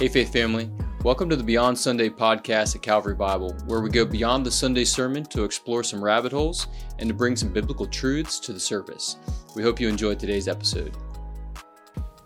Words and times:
Hey, 0.00 0.08
Faith 0.08 0.32
Family. 0.32 0.70
Welcome 1.04 1.28
to 1.28 1.36
the 1.36 1.42
Beyond 1.44 1.76
Sunday 1.78 2.08
podcast 2.08 2.74
at 2.74 2.80
Calvary 2.80 3.14
Bible, 3.14 3.52
where 3.66 3.82
we 3.82 3.90
go 3.90 4.06
beyond 4.06 4.46
the 4.46 4.50
Sunday 4.50 4.86
sermon 4.86 5.24
to 5.24 5.44
explore 5.44 5.84
some 5.84 6.02
rabbit 6.02 6.32
holes 6.32 6.68
and 6.98 7.06
to 7.08 7.14
bring 7.14 7.36
some 7.36 7.50
biblical 7.52 7.86
truths 7.86 8.40
to 8.40 8.54
the 8.54 8.60
surface. 8.60 9.16
We 9.54 9.62
hope 9.62 9.78
you 9.78 9.88
enjoyed 9.88 10.18
today's 10.18 10.48
episode. 10.48 10.96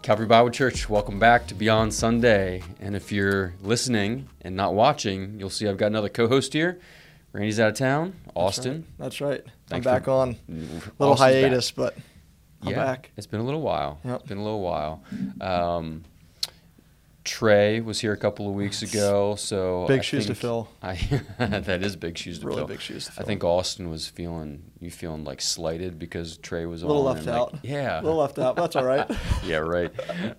Calvary 0.03 0.27
Bible 0.27 0.51
Church, 0.51 0.89
welcome 0.89 1.19
back 1.19 1.49
to 1.49 1.55
Beyond 1.57 1.93
Sunday. 1.93 2.63
And 2.79 2.95
if 2.95 3.11
you're 3.11 3.55
listening 3.61 4.29
and 4.43 4.55
not 4.55 4.75
watching, 4.75 5.41
you'll 5.41 5.51
see 5.51 5.67
I've 5.67 5.77
got 5.77 5.87
another 5.87 6.09
co 6.09 6.29
host 6.29 6.53
here. 6.53 6.79
Randy's 7.33 7.59
out 7.59 7.71
of 7.71 7.77
town, 7.77 8.15
Austin. 8.37 8.87
That's 9.01 9.21
right. 9.21 9.43
I'm 9.73 9.83
back 9.83 10.05
for- 10.05 10.13
on. 10.13 10.37
Little 10.49 10.93
Little 11.01 11.17
hiatus, 11.17 11.73
but 11.73 11.97
I'm 12.63 12.71
yeah, 12.71 12.85
back. 12.85 13.11
It's 13.17 13.27
been 13.27 13.41
a 13.41 13.45
little 13.45 13.63
while. 13.63 13.99
Yep. 14.05 14.21
It's 14.21 14.29
been 14.29 14.39
a 14.39 14.45
little 14.45 14.63
while. 14.63 15.03
Um, 15.41 16.05
Trey 17.25 17.81
was 17.81 18.01
here 18.01 18.13
a 18.13 18.17
couple 18.19 18.47
of 18.47 18.55
weeks 18.55 18.83
ago, 18.83 19.35
so 19.35 19.87
Big 19.89 20.01
I 20.01 20.03
shoes 20.03 20.27
to 20.27 20.35
fill. 20.35 20.69
I 20.83 20.95
that 21.39 21.83
is 21.83 21.97
big 21.97 22.19
shoes 22.19 22.39
to 22.41 22.47
Really 22.47 22.59
fill. 22.59 22.67
Really 22.67 22.75
big 22.77 22.83
shoes 22.83 23.07
to 23.07 23.13
fill. 23.13 23.23
I 23.23 23.27
think 23.27 23.43
Austin 23.43 23.89
was 23.89 24.07
feeling 24.07 24.63
you 24.79 24.91
feeling 24.91 25.25
like 25.25 25.41
slighted 25.41 25.99
because 25.99 26.37
Trey 26.37 26.67
was 26.67 26.83
A 26.83 26.87
little 26.87 27.03
left 27.05 27.21
and, 27.21 27.29
like, 27.29 27.37
out. 27.37 27.59
yeah, 27.63 28.01
A 28.01 28.03
little 28.03 28.19
left 28.19 28.39
out. 28.39 28.57
That's 28.57 28.77
all 28.77 28.85
right. 28.85 29.11
yeah, 29.45 29.57
right. 29.57 29.91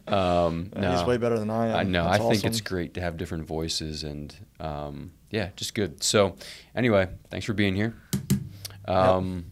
Um, 0.08 0.72
no, 0.76 0.92
He's 0.96 1.06
way 1.08 1.18
better 1.18 1.40
than 1.40 1.50
I 1.50 1.70
am. 1.70 1.76
I 1.76 1.84
know. 1.84 2.04
That's 2.04 2.24
I 2.24 2.30
think 2.30 2.44
it's 2.46 2.62
great 2.62 2.94
to 2.94 3.02
have 3.02 3.18
different 3.18 3.48
voices 3.48 4.04
and 4.04 4.36
um, 4.60 5.12
yeah, 5.32 5.50
just 5.56 5.74
good. 5.74 6.04
So 6.04 6.36
anyway, 6.76 7.08
thanks 7.32 7.48
for 7.48 7.54
being 7.54 7.76
here. 7.76 7.96
Um, 8.88 9.46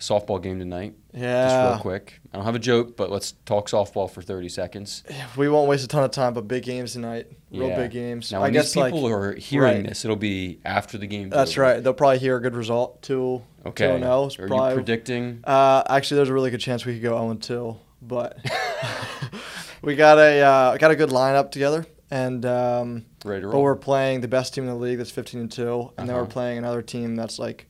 Softball 0.00 0.42
game 0.42 0.58
tonight. 0.58 0.94
Yeah. 1.12 1.46
Just 1.48 1.74
real 1.74 1.78
quick. 1.82 2.20
I 2.32 2.36
don't 2.38 2.46
have 2.46 2.54
a 2.54 2.58
joke, 2.60 2.96
but 2.96 3.10
let's 3.10 3.32
talk 3.44 3.68
softball 3.68 4.10
for 4.10 4.22
30 4.22 4.48
seconds. 4.48 5.04
We 5.36 5.48
won't 5.48 5.68
waste 5.68 5.84
a 5.84 5.88
ton 5.88 6.04
of 6.04 6.10
time, 6.10 6.32
but 6.32 6.48
big 6.48 6.62
games 6.64 6.94
tonight. 6.94 7.26
Real 7.52 7.68
Yeah. 7.68 7.76
big 7.76 7.90
games. 7.90 8.32
Now, 8.32 8.42
I 8.42 8.48
guess 8.50 8.72
people 8.74 9.02
like 9.02 9.12
are 9.12 9.32
hearing 9.34 9.74
right. 9.82 9.86
this, 9.88 10.04
it'll 10.04 10.16
be 10.16 10.58
after 10.64 10.96
the 10.96 11.06
game. 11.06 11.28
that's 11.28 11.58
right. 11.58 11.82
They'll 11.84 11.92
probably 11.92 12.18
hear 12.18 12.36
a 12.36 12.40
good 12.40 12.54
result. 12.56 13.02
Two. 13.02 13.42
Okay. 13.66 13.88
Two 13.88 13.94
and 13.96 14.04
oh 14.04 14.26
is 14.26 14.38
Are 14.38 14.46
probably. 14.48 14.70
you 14.70 14.74
predicting? 14.76 15.40
uh, 15.44 15.82
actually, 15.88 16.16
there's 16.16 16.30
a 16.30 16.34
really 16.34 16.50
good 16.50 16.60
chance 16.60 16.86
we 16.86 16.94
could 16.94 17.02
go 17.02 17.18
0 17.18 17.30
and 17.32 17.42
2, 17.42 17.76
but 18.00 18.38
we 19.82 19.96
got 19.96 20.18
a 20.18 20.40
uh, 20.40 20.76
got 20.78 20.90
a 20.90 20.96
good 20.96 21.10
lineup 21.10 21.50
together, 21.50 21.84
and 22.10 22.44
um, 22.46 23.04
to 23.20 23.28
but 23.28 23.60
we're 23.60 23.76
playing 23.76 24.20
the 24.22 24.28
best 24.28 24.54
team 24.54 24.64
in 24.64 24.70
the 24.70 24.76
league 24.76 24.96
that's 24.98 25.10
15 25.10 25.40
and 25.40 25.52
2, 25.52 25.92
and 25.98 26.08
then 26.08 26.16
we're 26.16 26.22
Uh-huh. 26.22 26.30
playing 26.30 26.58
another 26.58 26.80
team 26.82 27.16
that's 27.16 27.38
like, 27.38 27.66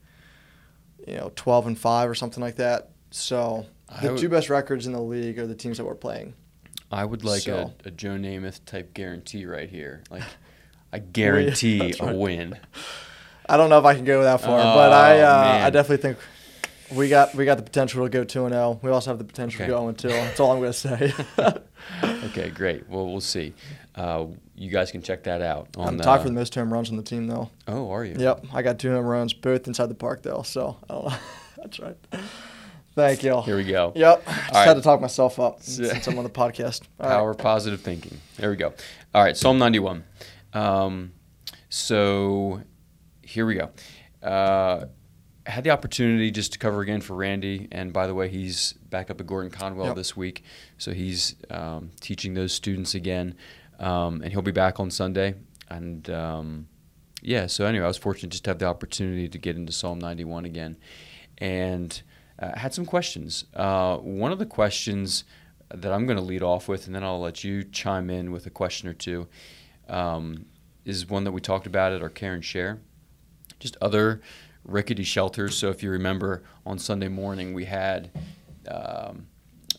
you 1.07 1.17
know, 1.17 1.33
12 1.37 1.67
and 1.69 1.79
5 1.79 2.09
or 2.11 2.15
something 2.15 2.43
like 2.43 2.57
that. 2.57 2.91
So 3.11 3.67
the 4.03 4.13
would- 4.13 4.21
two 4.21 4.29
best 4.29 4.51
records 4.51 4.87
in 4.87 4.93
the 4.93 5.01
league 5.03 5.39
are 5.39 5.47
the 5.47 5.55
teams 5.55 5.79
that 5.79 5.85
we're 5.85 5.95
playing. 5.95 6.35
I 6.93 7.05
would 7.05 7.25
like 7.25 7.43
So- 7.43 7.73
a, 7.85 7.89
a 7.89 7.91
Joe 7.91 8.17
Namath 8.17 8.65
type 8.65 8.95
guarantee 8.95 9.47
right 9.47 9.69
here. 9.69 10.03
Like, 10.11 10.23
I 10.93 10.99
guarantee 11.21 11.95
a 12.01 12.05
right. 12.07 12.17
win. 12.17 12.59
I 13.49 13.57
don't 13.57 13.71
know 13.71 13.79
if 13.79 13.85
I 13.85 13.95
can 13.95 14.05
go 14.05 14.23
that 14.25 14.41
far, 14.41 14.59
but 14.59 14.93
I 14.93 15.21
Oh, 15.21 15.25
uh, 15.25 15.61
I 15.67 15.71
definitely 15.71 16.03
think 16.03 16.19
we 16.97 17.09
got 17.09 17.35
we 17.35 17.45
got 17.45 17.57
the 17.57 17.63
potential 17.63 18.03
to 18.05 18.09
go 18.11 18.25
2 18.25 18.45
and 18.45 18.53
0. 18.55 18.79
We 18.83 18.91
also 18.91 19.11
have 19.11 19.19
the 19.19 19.25
potential 19.25 19.63
Okay. 19.63 19.67
to 19.67 19.73
go 19.73 19.79
0 19.79 19.89
and 19.89 19.99
2. 19.99 20.09
That's 20.09 20.41
all 20.41 20.53
I'm 20.53 20.61
going 20.61 20.73
to 20.73 20.79
say. 20.79 21.13
Okay, 22.03 22.51
great. 22.51 22.89
Well, 22.89 23.07
we'll 23.07 23.21
see. 23.23 23.55
Uh, 23.95 24.27
you 24.61 24.71
guys 24.71 24.91
can 24.93 25.01
check 25.01 25.23
that 25.23 25.41
out. 25.41 25.69
On 25.79 25.89
I'm 25.89 25.97
the, 25.97 26.05
tied 26.05 26.21
for 26.21 26.29
the 26.29 26.35
most 26.35 26.55
home 26.55 26.71
runs 26.71 26.91
on 26.91 26.99
the 26.99 27.03
team 27.03 27.27
though. 27.27 27.51
Oh, 27.67 27.91
are 27.91 28.05
you? 28.05 28.15
Yep, 28.19 28.47
I 28.53 28.61
got 28.61 28.79
two 28.79 28.91
home 28.91 29.07
runs, 29.07 29.33
both 29.33 29.67
inside 29.67 29.87
the 29.87 29.95
park 29.95 30.23
though. 30.23 30.43
So 30.43 30.77
I 30.89 30.93
don't 30.93 31.05
know. 31.07 31.17
That's 31.57 31.81
right. 31.81 31.97
Thank 32.95 33.23
you. 33.23 33.41
Here 33.41 33.57
we 33.57 33.65
go. 33.65 33.93
Yep. 33.97 34.27
Just 34.27 34.53
right. 34.53 34.67
had 34.67 34.75
to 34.75 34.83
talk 34.83 35.01
myself 35.01 35.41
up 35.41 35.63
since 35.63 36.07
I'm 36.07 36.19
on 36.19 36.25
the 36.25 36.31
podcast. 36.31 36.83
All 36.99 37.09
right. 37.09 37.17
Power 37.17 37.35
positive 37.35 37.81
thinking. 37.81 38.19
There 38.37 38.51
we 38.51 38.57
go. 38.57 38.75
All 39.15 39.25
right, 39.25 39.37
Psalm 39.37 39.59
91. 39.59 40.05
Um, 40.53 41.13
so 41.71 42.61
here 43.23 43.47
we 43.47 43.55
go. 43.55 43.71
Uh, 44.23 44.87
had 45.47 45.65
the 45.65 45.71
opportunity 45.71 46.31
just 46.31 46.53
to 46.53 46.59
cover 46.59 46.83
again 46.83 47.01
for 47.01 47.15
Randy, 47.15 47.67
and 47.73 47.93
by 47.93 48.07
the 48.07 48.15
way, 48.15 48.29
he's 48.29 48.75
back 48.75 49.11
up 49.11 49.21
at 49.21 49.27
Gordon 49.27 49.51
Conwell 49.51 49.87
Yep. 49.89 49.97
this 49.97 50.17
week, 50.17 50.45
so 50.77 50.93
he's 50.93 51.37
um, 51.49 51.91
teaching 52.01 52.35
those 52.35 52.53
students 52.53 52.95
again, 52.95 53.35
um, 53.81 54.23
and 54.23 54.33
he'll 54.33 54.43
be 54.43 54.53
back 54.53 54.79
on 54.79 54.91
Sunday. 54.91 55.35
And 55.69 56.09
um, 56.11 56.69
yeah, 57.23 57.47
so 57.47 57.67
anyway, 57.67 57.85
I 57.85 57.89
was 57.89 57.97
fortunate 57.97 58.31
just 58.31 58.45
to 58.45 58.51
have 58.51 58.59
the 58.59 58.67
opportunity 58.67 59.29
to 59.29 59.39
get 59.39 59.57
into 59.57 59.73
Psalm 59.73 59.99
91 59.99 60.45
again, 60.45 60.77
and 61.39 62.01
uh, 62.39 62.57
had 62.57 62.73
some 62.73 62.87
questions. 62.87 63.45
Uh, 63.55 63.97
one 63.97 64.33
of 64.33 64.39
the 64.39 64.47
questions 64.47 65.25
that 65.73 65.93
I'm 65.93 66.07
going 66.07 66.17
to 66.19 66.25
lead 66.25 66.43
off 66.43 66.69
with, 66.69 66.87
and 66.87 66.95
then 66.95 67.03
I'll 67.03 67.21
let 67.21 67.45
you 67.45 67.65
chime 67.65 68.11
in 68.11 68.33
with 68.33 68.47
a 68.47 68.51
question 68.51 68.89
or 68.89 68.95
two, 68.95 69.29
um, 69.89 70.47
is 70.85 71.09
one 71.09 71.25
that 71.25 71.33
we 71.33 71.41
talked 71.41 71.67
about 71.67 71.93
at 71.93 72.03
our 72.03 72.09
Care 72.09 72.35
and 72.35 72.45
Share. 72.45 72.81
Just 73.59 73.77
other 73.81 74.21
rickety 74.65 75.05
shelters. 75.05 75.57
So 75.57 75.69
if 75.69 75.83
you 75.83 75.91
remember, 75.91 76.43
on 76.67 76.79
Sunday 76.79 77.09
morning 77.09 77.55
we 77.55 77.67
had 77.67 78.11
um, 78.69 79.27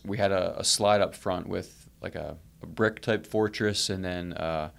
we 0.04 0.18
had 0.18 0.32
a, 0.32 0.58
a 0.58 0.64
slide 0.64 1.00
up 1.00 1.14
front 1.14 1.48
with 1.48 1.81
like 2.02 2.14
a, 2.14 2.36
a 2.62 2.66
brick 2.66 3.00
type 3.00 3.26
fortress, 3.26 3.90
and 3.90 4.04
then 4.04 4.32
uh, 4.34 4.70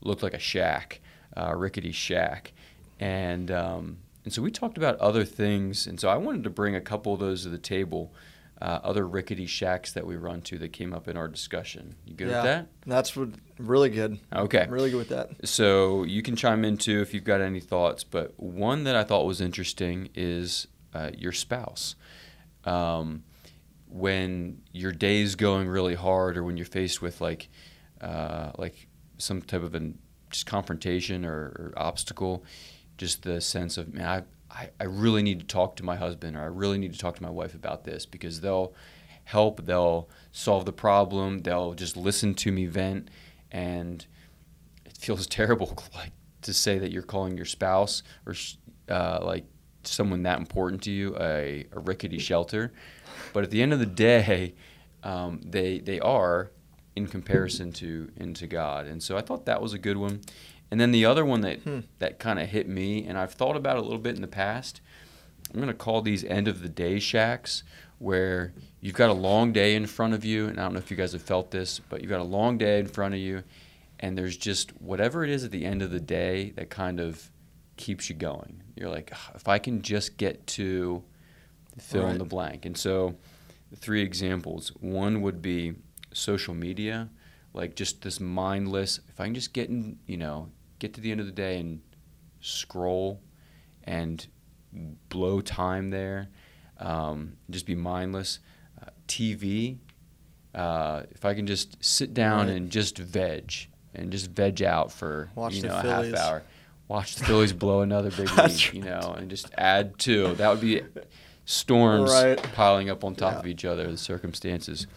looked 0.00 0.22
like 0.22 0.34
a 0.34 0.38
shack, 0.38 1.00
a 1.34 1.56
rickety 1.56 1.92
shack, 1.92 2.52
and 2.98 3.50
um, 3.50 3.98
and 4.24 4.32
so 4.32 4.42
we 4.42 4.50
talked 4.50 4.78
about 4.78 4.98
other 4.98 5.24
things, 5.24 5.86
and 5.86 5.98
so 5.98 6.08
I 6.08 6.16
wanted 6.16 6.44
to 6.44 6.50
bring 6.50 6.74
a 6.74 6.80
couple 6.80 7.14
of 7.14 7.20
those 7.20 7.42
to 7.44 7.48
the 7.48 7.58
table. 7.58 8.12
Uh, 8.62 8.78
other 8.84 9.08
rickety 9.08 9.46
shacks 9.46 9.90
that 9.92 10.06
we 10.06 10.16
run 10.16 10.42
to 10.42 10.58
that 10.58 10.70
came 10.70 10.92
up 10.92 11.08
in 11.08 11.16
our 11.16 11.28
discussion. 11.28 11.94
You 12.04 12.14
good 12.14 12.28
yeah, 12.28 12.36
with 12.36 12.44
that? 12.44 12.66
That's 12.84 13.16
what, 13.16 13.30
really 13.56 13.88
good. 13.88 14.18
Okay. 14.36 14.64
I'm 14.64 14.70
Really 14.70 14.90
good 14.90 14.98
with 14.98 15.08
that. 15.08 15.48
So 15.48 16.02
you 16.02 16.20
can 16.20 16.36
chime 16.36 16.62
in 16.66 16.76
too 16.76 17.00
if 17.00 17.14
you've 17.14 17.24
got 17.24 17.40
any 17.40 17.60
thoughts. 17.60 18.04
But 18.04 18.38
one 18.38 18.84
that 18.84 18.94
I 18.94 19.02
thought 19.02 19.24
was 19.24 19.40
interesting 19.40 20.10
is 20.14 20.66
uh, 20.92 21.10
your 21.16 21.32
spouse. 21.32 21.94
Um, 22.66 23.24
when 23.90 24.62
your 24.72 24.92
day's 24.92 25.34
going 25.34 25.68
really 25.68 25.94
hard, 25.94 26.36
or 26.36 26.44
when 26.44 26.56
you're 26.56 26.66
faced 26.66 27.02
with 27.02 27.20
like 27.20 27.48
uh, 28.00 28.52
like 28.56 28.86
some 29.18 29.42
type 29.42 29.62
of 29.62 29.74
an 29.74 29.98
just 30.30 30.46
confrontation 30.46 31.24
or, 31.24 31.32
or 31.32 31.72
obstacle, 31.76 32.44
just 32.96 33.22
the 33.22 33.40
sense 33.40 33.76
of 33.76 33.92
man, 33.92 34.24
I, 34.50 34.62
I 34.62 34.70
I 34.80 34.84
really 34.84 35.22
need 35.22 35.40
to 35.40 35.46
talk 35.46 35.76
to 35.76 35.84
my 35.84 35.96
husband, 35.96 36.36
or 36.36 36.40
I 36.40 36.46
really 36.46 36.78
need 36.78 36.92
to 36.92 36.98
talk 36.98 37.16
to 37.16 37.22
my 37.22 37.30
wife 37.30 37.54
about 37.54 37.84
this 37.84 38.06
because 38.06 38.40
they'll 38.40 38.74
help, 39.24 39.64
they'll 39.64 40.08
solve 40.32 40.64
the 40.64 40.72
problem, 40.72 41.38
they'll 41.40 41.74
just 41.74 41.96
listen 41.96 42.34
to 42.34 42.52
me 42.52 42.66
vent, 42.66 43.10
and 43.50 44.06
it 44.84 44.96
feels 44.96 45.26
terrible 45.38 45.76
like 45.94 46.12
to 46.42 46.52
say 46.54 46.78
that 46.78 46.90
you're 46.90 47.02
calling 47.02 47.36
your 47.36 47.46
spouse 47.46 48.02
or 48.26 48.34
uh, 48.88 49.18
like 49.22 49.44
someone 49.84 50.22
that 50.24 50.38
important 50.38 50.82
to 50.82 50.90
you 50.90 51.16
a, 51.18 51.66
a 51.72 51.78
rickety 51.80 52.18
shelter. 52.18 52.72
But 53.32 53.44
at 53.44 53.50
the 53.50 53.62
end 53.62 53.72
of 53.72 53.78
the 53.78 53.86
day 53.86 54.54
um, 55.02 55.40
they 55.44 55.78
they 55.78 56.00
are 56.00 56.50
in 56.96 57.06
comparison 57.06 57.72
to 57.72 58.10
into 58.16 58.46
God. 58.46 58.86
And 58.86 59.02
so 59.02 59.16
I 59.16 59.20
thought 59.22 59.46
that 59.46 59.62
was 59.62 59.72
a 59.72 59.78
good 59.78 59.96
one. 59.96 60.20
And 60.70 60.80
then 60.80 60.92
the 60.92 61.04
other 61.04 61.24
one 61.24 61.40
that 61.42 61.60
Hmm. 61.60 61.80
that 61.98 62.18
kind 62.18 62.38
of 62.38 62.48
hit 62.48 62.68
me 62.68 63.04
and 63.06 63.16
I've 63.18 63.32
thought 63.32 63.56
about 63.56 63.76
it 63.76 63.80
a 63.80 63.82
little 63.82 63.98
bit 63.98 64.14
in 64.16 64.22
the 64.22 64.28
past 64.28 64.80
I'm 65.52 65.56
going 65.60 65.66
to 65.66 65.74
call 65.74 66.00
these 66.00 66.22
end 66.24 66.46
of 66.46 66.62
the 66.62 66.68
day 66.68 67.00
shacks 67.00 67.64
where 67.98 68.52
you've 68.80 68.94
got 68.94 69.10
a 69.10 69.14
long 69.14 69.52
day 69.52 69.74
in 69.74 69.84
front 69.86 70.14
of 70.14 70.24
you 70.24 70.46
and 70.46 70.60
I 70.60 70.62
don't 70.62 70.74
know 70.74 70.78
if 70.78 70.90
you 70.92 70.96
guys 70.96 71.12
have 71.12 71.22
felt 71.22 71.50
this 71.50 71.80
but 71.88 72.00
you've 72.02 72.10
got 72.10 72.20
a 72.20 72.24
long 72.24 72.56
day 72.56 72.78
in 72.78 72.86
front 72.86 73.14
of 73.14 73.20
you 73.20 73.42
and 73.98 74.16
there's 74.16 74.36
just 74.36 74.70
whatever 74.80 75.24
it 75.24 75.30
is 75.30 75.42
at 75.44 75.50
the 75.50 75.64
end 75.64 75.82
of 75.82 75.90
the 75.90 75.98
day 76.00 76.52
that 76.56 76.70
kind 76.70 77.00
of 77.00 77.30
keeps 77.80 78.08
you 78.08 78.14
going. 78.16 78.62
You're 78.76 78.90
like, 78.90 79.10
"Ah, 79.14 79.32
if 79.34 79.48
I 79.48 79.58
can 79.58 79.82
just 79.82 80.16
get 80.16 80.46
to 80.58 81.02
fill 81.78 82.08
in 82.08 82.18
the 82.18 82.24
blank. 82.24 82.66
And 82.66 82.76
so, 82.76 83.16
three 83.76 84.02
examples 84.02 84.68
one 84.80 85.22
would 85.22 85.40
be 85.40 85.74
social 86.12 86.54
media, 86.54 87.08
like 87.54 87.74
just 87.76 88.02
this 88.02 88.20
mindless, 88.20 89.00
if 89.08 89.20
I 89.20 89.24
can 89.24 89.34
just 89.34 89.52
get 89.52 89.68
in, 89.70 89.98
you 90.06 90.16
know, 90.16 90.48
get 90.78 90.94
to 90.94 91.00
the 91.00 91.10
end 91.10 91.20
of 91.20 91.26
the 91.26 91.32
day 91.32 91.58
and 91.58 91.80
scroll 92.40 93.20
and 93.84 94.26
blow 95.08 95.40
time 95.40 95.90
there, 95.90 96.28
um, 96.78 97.36
just 97.50 97.66
be 97.66 97.74
mindless. 97.74 98.38
Uh, 98.80 98.90
TV, 99.08 99.78
uh, 100.54 101.02
if 101.10 101.24
I 101.24 101.34
can 101.34 101.46
just 101.46 101.82
sit 101.84 102.12
down 102.14 102.46
Right. 102.48 102.56
and 102.56 102.70
just 102.70 102.98
veg 102.98 103.52
and 103.94 104.10
just 104.10 104.30
veg 104.30 104.62
out 104.62 104.90
for 104.92 105.30
Watch 105.34 105.54
you 105.56 105.62
know 105.62 105.76
a 105.76 105.82
half 105.82 106.14
hour, 106.14 106.42
watch 106.90 107.14
the 107.14 107.24
Phillies 107.24 107.52
blow 107.52 107.82
another 107.82 108.10
big 108.10 108.28
lead, 108.36 108.72
you 108.72 108.82
know, 108.82 109.14
and 109.16 109.30
just 109.30 109.48
add 109.56 109.96
to 110.00 110.34
that 110.34 110.50
would 110.50 110.60
be 110.60 110.82
storms 111.44 112.10
Right. 112.10 112.36
piling 112.54 112.90
up 112.90 113.04
on 113.04 113.14
top 113.14 113.34
Yeah. 113.34 113.38
of 113.38 113.46
each 113.46 113.64
other, 113.64 113.88
the 113.88 113.96
circumstances. 113.96 114.88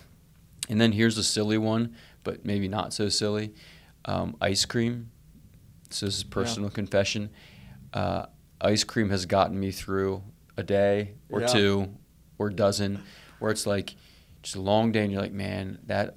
And 0.70 0.82
then 0.82 0.94
here's 0.94 1.18
a 1.20 1.24
silly 1.24 1.58
one, 1.60 1.96
but 2.24 2.46
maybe 2.46 2.68
not 2.68 2.94
so 2.94 3.10
silly. 3.10 3.54
Um, 4.06 4.36
ice 4.42 4.66
cream. 4.66 5.12
So 5.92 6.08
this 6.08 6.18
is 6.18 6.24
personal 6.24 6.72
confession. 6.72 7.30
Uh, 7.94 8.26
ice 8.60 8.84
cream 8.84 9.12
has 9.12 9.28
gotten 9.28 9.60
me 9.60 9.72
through 9.72 10.24
a 10.58 10.64
day 10.64 11.14
or 11.30 11.42
Yeah. 11.42 11.48
two 11.48 11.94
or 12.40 12.48
a 12.48 12.54
dozen 12.54 13.04
where 13.38 13.52
it's 13.52 13.68
like 13.68 13.96
just 14.42 14.56
a 14.56 14.62
long 14.62 14.92
day 14.92 15.04
and 15.04 15.12
you're 15.12 15.22
like, 15.22 15.32
man, 15.32 15.78
that 15.86 16.16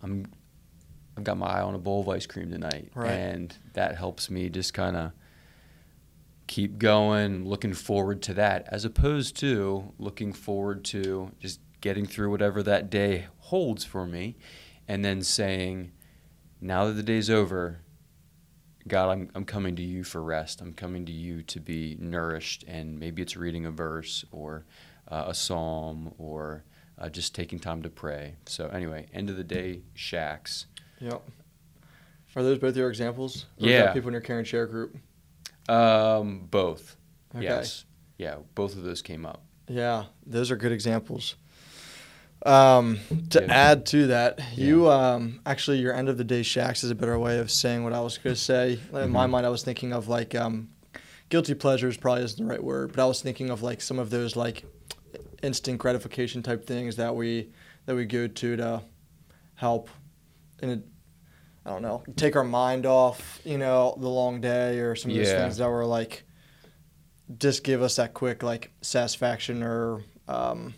I'm 0.00 0.26
I've 1.18 1.24
got 1.24 1.36
my 1.36 1.46
eye 1.48 1.62
on 1.62 1.74
a 1.74 1.78
bowl 1.78 2.00
of 2.00 2.08
ice 2.08 2.26
cream 2.26 2.48
tonight, 2.48 2.92
Right. 2.94 3.10
and 3.10 3.52
that 3.72 3.96
helps 3.96 4.30
me 4.30 4.48
just 4.48 4.72
kind 4.72 4.96
of 4.96 5.10
keep 6.46 6.78
going, 6.78 7.44
looking 7.44 7.74
forward 7.74 8.22
to 8.22 8.34
that, 8.34 8.68
as 8.70 8.84
opposed 8.84 9.36
to 9.38 9.92
looking 9.98 10.32
forward 10.32 10.84
to 10.84 11.32
just 11.40 11.58
getting 11.80 12.06
through 12.06 12.30
whatever 12.30 12.62
that 12.62 12.88
day 12.88 13.26
holds 13.38 13.84
for 13.84 14.06
me, 14.06 14.36
and 14.86 15.04
then 15.04 15.20
saying, 15.22 15.90
now 16.60 16.86
that 16.86 16.92
the 16.92 17.02
day's 17.02 17.28
over, 17.28 17.80
God, 18.86 19.10
I'm, 19.10 19.30
I'm 19.34 19.44
coming 19.44 19.74
to 19.74 19.82
you 19.82 20.04
for 20.04 20.22
rest. 20.22 20.60
I'm 20.60 20.72
coming 20.72 21.04
to 21.06 21.12
you 21.12 21.42
to 21.42 21.58
be 21.60 21.96
nourished. 22.00 22.64
And 22.68 22.98
maybe 22.98 23.22
it's 23.22 23.36
reading 23.36 23.66
a 23.66 23.70
verse 23.70 24.24
or 24.30 24.64
uh, 25.08 25.24
a 25.26 25.34
psalm 25.34 26.14
or 26.16 26.64
uh, 26.96 27.08
just 27.08 27.34
taking 27.34 27.58
time 27.58 27.82
to 27.82 27.90
pray. 27.90 28.36
So, 28.46 28.68
anyway, 28.68 29.08
end 29.12 29.28
of 29.30 29.36
the 29.36 29.44
day, 29.44 29.82
shacks. 29.94 30.66
Yep. 31.00 31.22
Are 32.36 32.42
those 32.42 32.58
both 32.58 32.76
your 32.76 32.88
examples? 32.88 33.46
Yeah. 33.56 33.92
people 33.92 34.08
in 34.08 34.12
your 34.12 34.20
care 34.20 34.38
and 34.38 34.46
share 34.46 34.66
group. 34.66 34.96
Um, 35.68 36.46
both. 36.50 36.96
Okay. 37.34 37.44
Yes. 37.44 37.84
Yeah, 38.16 38.36
both 38.54 38.76
of 38.76 38.82
those 38.84 39.02
came 39.02 39.26
up. 39.26 39.42
Yeah, 39.68 40.04
those 40.26 40.50
are 40.50 40.56
good 40.56 40.72
examples. 40.72 41.34
Um, 42.46 43.00
to 43.30 43.40
Yeah. 43.42 43.52
add 43.52 43.86
to 43.86 44.06
that, 44.08 44.38
you 44.56 44.88
um, 44.88 45.40
actually 45.44 45.78
your 45.78 45.92
end 45.94 46.08
of 46.08 46.16
the 46.18 46.24
day 46.24 46.42
shacks 46.42 46.84
is 46.84 46.90
a 46.90 46.94
better 46.94 47.18
way 47.18 47.38
of 47.38 47.50
saying 47.50 47.82
what 47.82 47.92
I 47.92 48.00
was 48.00 48.16
going 48.18 48.34
to 48.34 48.40
say. 48.40 48.78
In 48.92 49.10
my 49.10 49.26
Mhm. 49.26 49.30
mind, 49.30 49.46
I 49.46 49.48
was 49.48 49.62
thinking 49.64 49.92
of 49.92 50.06
like 50.08 50.34
um, 50.36 50.68
guilty 51.30 51.54
pleasures. 51.54 51.96
Probably 51.96 52.22
isn't 52.24 52.38
the 52.44 52.48
right 52.48 52.62
word, 52.62 52.92
but 52.94 53.02
I 53.02 53.06
was 53.06 53.20
thinking 53.20 53.50
of 53.50 53.62
like 53.62 53.80
some 53.80 53.98
of 53.98 54.10
those 54.10 54.36
like 54.36 54.64
instant 55.42 55.78
gratification 55.78 56.42
type 56.42 56.64
things 56.64 56.96
that 56.96 57.14
we 57.16 57.50
that 57.86 57.96
we 57.96 58.04
go 58.04 58.28
to 58.28 58.56
to 58.56 58.82
help 59.56 59.90
in 60.62 60.70
a 60.70 60.82
I 61.68 61.72
don't 61.72 61.82
know 61.82 62.02
take 62.16 62.34
our 62.36 62.44
mind 62.44 62.86
off 62.86 63.40
you 63.44 63.58
know 63.58 63.94
the 63.98 64.08
long 64.08 64.40
day 64.40 64.78
or 64.78 64.94
some 64.96 65.10
of 65.10 65.16
those 65.16 65.28
Yeah. 65.28 65.42
things 65.42 65.58
that 65.58 65.68
were 65.68 65.84
like 65.84 66.24
just 67.36 67.62
give 67.64 67.82
us 67.82 67.96
that 67.96 68.14
quick 68.14 68.42
like 68.42 68.70
satisfaction 68.80 69.62
or 69.62 70.02
um, 70.28 70.74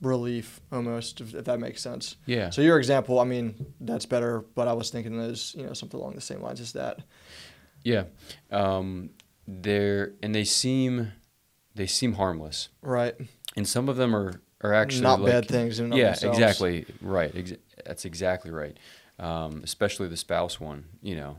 relief 0.00 0.60
almost 0.72 1.20
if, 1.20 1.34
if 1.34 1.44
that 1.44 1.60
makes 1.60 1.80
sense. 1.80 2.16
Yeah. 2.26 2.50
So 2.50 2.62
your 2.62 2.78
example, 2.78 3.20
I 3.20 3.24
mean, 3.24 3.66
that's 3.80 4.06
better, 4.06 4.44
but 4.54 4.66
I 4.66 4.72
was 4.72 4.90
thinking 4.90 5.18
is 5.20 5.54
you 5.56 5.64
know 5.64 5.72
something 5.72 5.98
along 6.00 6.14
the 6.14 6.20
same 6.20 6.40
lines 6.42 6.60
as 6.60 6.72
that. 6.72 6.98
Yeah. 7.84 8.04
Um, 8.50 9.10
they're, 9.46 10.12
and 10.22 10.34
they 10.34 10.44
seem, 10.44 11.12
they 11.74 11.86
seem 11.86 12.14
harmless. 12.14 12.68
Right. 12.80 13.14
And 13.56 13.66
some 13.66 13.88
of 13.88 13.96
them 13.96 14.14
are, 14.14 14.40
are 14.62 14.72
actually 14.72 15.02
not 15.02 15.20
like, 15.20 15.32
bad 15.32 15.48
things 15.48 15.78
in 15.80 15.86
and 15.86 15.94
yeah, 15.96 16.10
themselves. 16.10 16.38
exactly. 16.38 16.86
Right. 17.00 17.32
Ex- 17.36 17.52
that's 17.84 18.04
exactly 18.04 18.50
right. 18.50 18.78
Um, 19.18 19.60
especially 19.64 20.08
the 20.08 20.16
spouse 20.16 20.60
one. 20.60 20.84
You 21.02 21.16
know, 21.16 21.36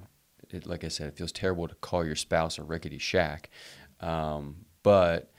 it, 0.50 0.66
like 0.66 0.84
I 0.84 0.88
said, 0.88 1.08
it 1.08 1.18
feels 1.18 1.32
terrible 1.32 1.68
to 1.68 1.76
call 1.76 2.06
your 2.06 2.16
spouse 2.16 2.58
a 2.58 2.64
rickety 2.64 2.98
shack. 3.00 3.50
Um, 4.00 4.66
but 4.84 5.32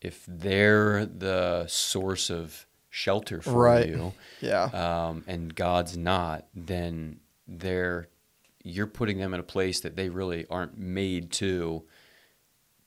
if 0.00 0.24
they're 0.28 1.06
the 1.06 1.66
source 1.68 2.30
of 2.30 2.66
shelter 2.90 3.40
for 3.42 3.68
Right. 3.68 3.90
you, 3.90 4.14
Yeah. 4.40 4.72
um, 4.72 5.24
and 5.26 5.54
God's 5.54 5.96
not, 5.96 6.46
then 6.54 7.20
they're 7.46 8.08
you're 8.62 8.86
putting 8.86 9.18
them 9.18 9.32
in 9.32 9.40
a 9.40 9.44
place 9.44 9.80
that 9.80 9.96
they 9.96 10.08
really 10.10 10.46
aren't 10.50 10.78
made 10.78 11.32
to 11.32 11.84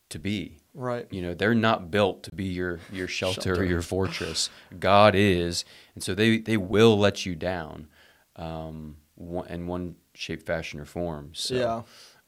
to 0.09 0.19
be. 0.19 0.59
Right. 0.73 1.07
You 1.11 1.21
know, 1.21 1.33
they're 1.33 1.53
not 1.53 1.91
built 1.91 2.23
to 2.23 2.31
be 2.35 2.45
your 2.45 2.79
your 2.91 3.07
shelter, 3.07 3.53
or 3.55 3.63
your 3.63 3.81
fortress. 3.81 4.49
God 4.79 5.13
is, 5.15 5.65
and 5.93 6.03
so 6.03 6.15
they 6.15 6.39
they 6.39 6.57
will 6.57 6.97
let 6.97 7.25
you 7.25 7.35
down, 7.35 7.87
um, 8.35 8.97
one, 9.15 9.47
in 9.47 9.67
one 9.67 9.95
shape, 10.15 10.45
fashion, 10.45 10.79
or 10.79 10.85
form. 10.85 11.29
So, 11.33 11.53
yeah. 11.55 11.81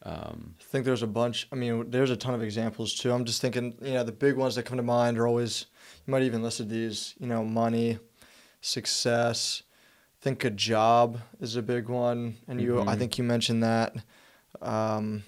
um, 0.04 0.56
I 0.60 0.64
think 0.64 0.86
there's 0.86 1.02
a 1.04 1.08
bunch. 1.08 1.48
I 1.52 1.56
mean, 1.56 1.90
there's 1.90 2.12
a 2.12 2.16
ton 2.16 2.36
of 2.36 2.44
examples 2.44 2.94
too. 2.94 3.12
I'm 3.12 3.26
just 3.26 3.42
thinking, 3.42 3.76
you 3.82 3.94
know, 3.94 4.04
the 4.04 4.12
big 4.12 4.36
ones 4.36 4.54
that 4.56 4.64
come 4.64 4.78
to 4.78 4.84
mind 4.84 5.18
are 5.18 5.28
always, 5.28 5.66
you 6.06 6.12
might 6.12 6.22
even 6.24 6.44
listed 6.44 6.70
these, 6.70 7.16
you 7.20 7.26
know, 7.28 7.44
money, 7.44 7.98
success. 8.62 9.64
I 10.22 10.24
think 10.24 10.44
a 10.44 10.50
job 10.50 11.20
is 11.40 11.56
a 11.56 11.62
big 11.62 11.88
one. 11.90 12.36
And 12.48 12.60
you, 12.60 12.82
I 12.82 12.96
Mhm. 12.96 12.98
think 13.00 13.18
you 13.18 13.24
mentioned 13.24 13.64
that. 13.64 13.96
Um, 14.62 15.24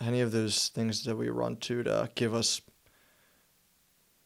any 0.00 0.20
of 0.20 0.32
those 0.32 0.68
things 0.68 1.04
that 1.04 1.16
we 1.16 1.28
run 1.28 1.56
to 1.56 1.82
to 1.82 2.10
give 2.14 2.34
us 2.34 2.60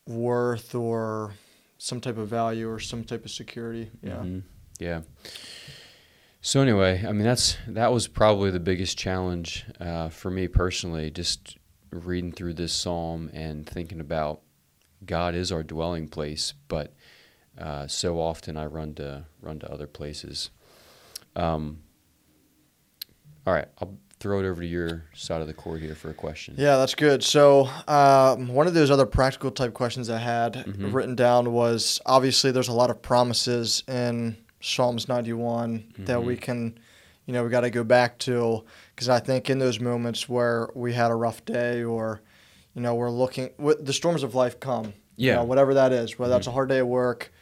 worth 0.07 0.75
or 0.75 1.35
some 1.79 2.01
type 2.01 2.19
of 2.19 2.29
value 2.29 2.69
or 2.69 2.79
some 2.79 3.05
type 3.05 3.25
of 3.25 3.31
security. 3.31 3.91
Yeah. 4.03 4.17
mhm, 4.17 4.43
yeah. 4.79 5.03
So 6.43 6.61
anyway, 6.61 7.05
I 7.07 7.13
mean 7.13 7.25
that's 7.25 7.57
that 7.69 7.93
was 7.93 8.09
probably 8.09 8.51
the 8.51 8.61
biggest 8.61 8.99
challenge 8.99 9.67
uh, 9.79 10.09
for 10.09 10.31
me 10.31 10.49
personally, 10.49 11.11
just 11.11 11.59
reading 11.93 12.33
through 12.33 12.55
this 12.55 12.73
psalm 12.73 13.31
and 13.33 13.67
thinking 13.67 14.01
about 14.01 14.41
God 15.05 15.35
is 15.35 15.53
our 15.53 15.63
dwelling 15.63 16.09
place, 16.09 16.55
but 16.69 16.95
uh, 17.59 17.87
so 17.87 18.21
often 18.21 18.57
I 18.57 18.67
run 18.67 18.95
to 18.95 19.25
run 19.41 19.59
to 19.61 19.71
other 19.71 19.87
places. 19.87 20.51
Um, 21.37 21.81
all 23.47 23.55
right, 23.55 23.69
I'll 23.79 23.99
throw 24.21 24.39
it 24.39 24.45
over 24.47 24.61
to 24.61 24.67
your 24.67 25.03
side 25.15 25.41
of 25.41 25.47
the 25.47 25.55
court 25.55 25.81
here 25.81 25.95
for 25.95 26.11
a 26.11 26.15
question. 26.15 26.55
Yeah, 26.59 26.77
that's 26.77 26.95
good. 26.95 27.25
So, 27.25 27.69
um, 27.89 28.49
one 28.49 28.67
of 28.67 28.75
those 28.75 28.91
other 28.91 29.07
practical 29.07 29.51
type 29.51 29.73
questions 29.73 30.11
I 30.11 30.19
had 30.19 30.53
Mhm. 30.67 30.93
written 30.93 31.15
down 31.15 31.53
was 31.53 32.01
obviously 32.05 32.51
there's 32.51 32.69
a 32.69 32.73
lot 32.75 32.91
of 32.91 33.01
promises 33.01 33.83
in 33.89 34.37
Psalms 34.61 35.09
91 35.09 35.85
that 36.01 36.23
we 36.23 36.37
Mhm. 36.37 36.41
can, 36.43 36.79
you 37.25 37.33
know, 37.33 37.43
we 37.43 37.49
got 37.49 37.63
to 37.63 37.71
go 37.71 37.83
back 37.83 38.19
to 38.19 38.63
because 38.95 39.09
I 39.09 39.21
think 39.21 39.49
in 39.49 39.59
those 39.59 39.81
moments 39.81 40.29
where 40.29 40.69
we 40.75 40.93
had 40.93 41.11
a 41.11 41.15
rough 41.15 41.43
day 41.47 41.83
or, 41.83 42.21
you 42.75 42.83
know, 42.83 42.95
we're 42.95 43.11
looking, 43.11 43.49
the 43.59 43.93
storms 43.95 44.23
of 44.23 44.35
life 44.35 44.61
come. 44.61 44.93
You 45.17 45.29
Yeah. 45.29 45.37
know, 45.37 45.45
whatever 45.45 45.73
that 45.75 45.93
is, 45.93 46.19
whether 46.19 46.33
that's 46.35 46.47
a 46.47 46.51
hard 46.53 46.69
day 46.69 46.79
at 46.79 46.87
work, 46.87 47.33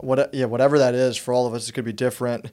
what 0.00 0.34
yeah, 0.34 0.46
whatever 0.46 0.78
that 0.78 0.94
is 0.96 1.16
for 1.16 1.32
all 1.32 1.46
of 1.46 1.54
us, 1.54 1.68
it 1.68 1.72
could 1.72 1.84
be 1.84 1.92
different. 1.92 2.50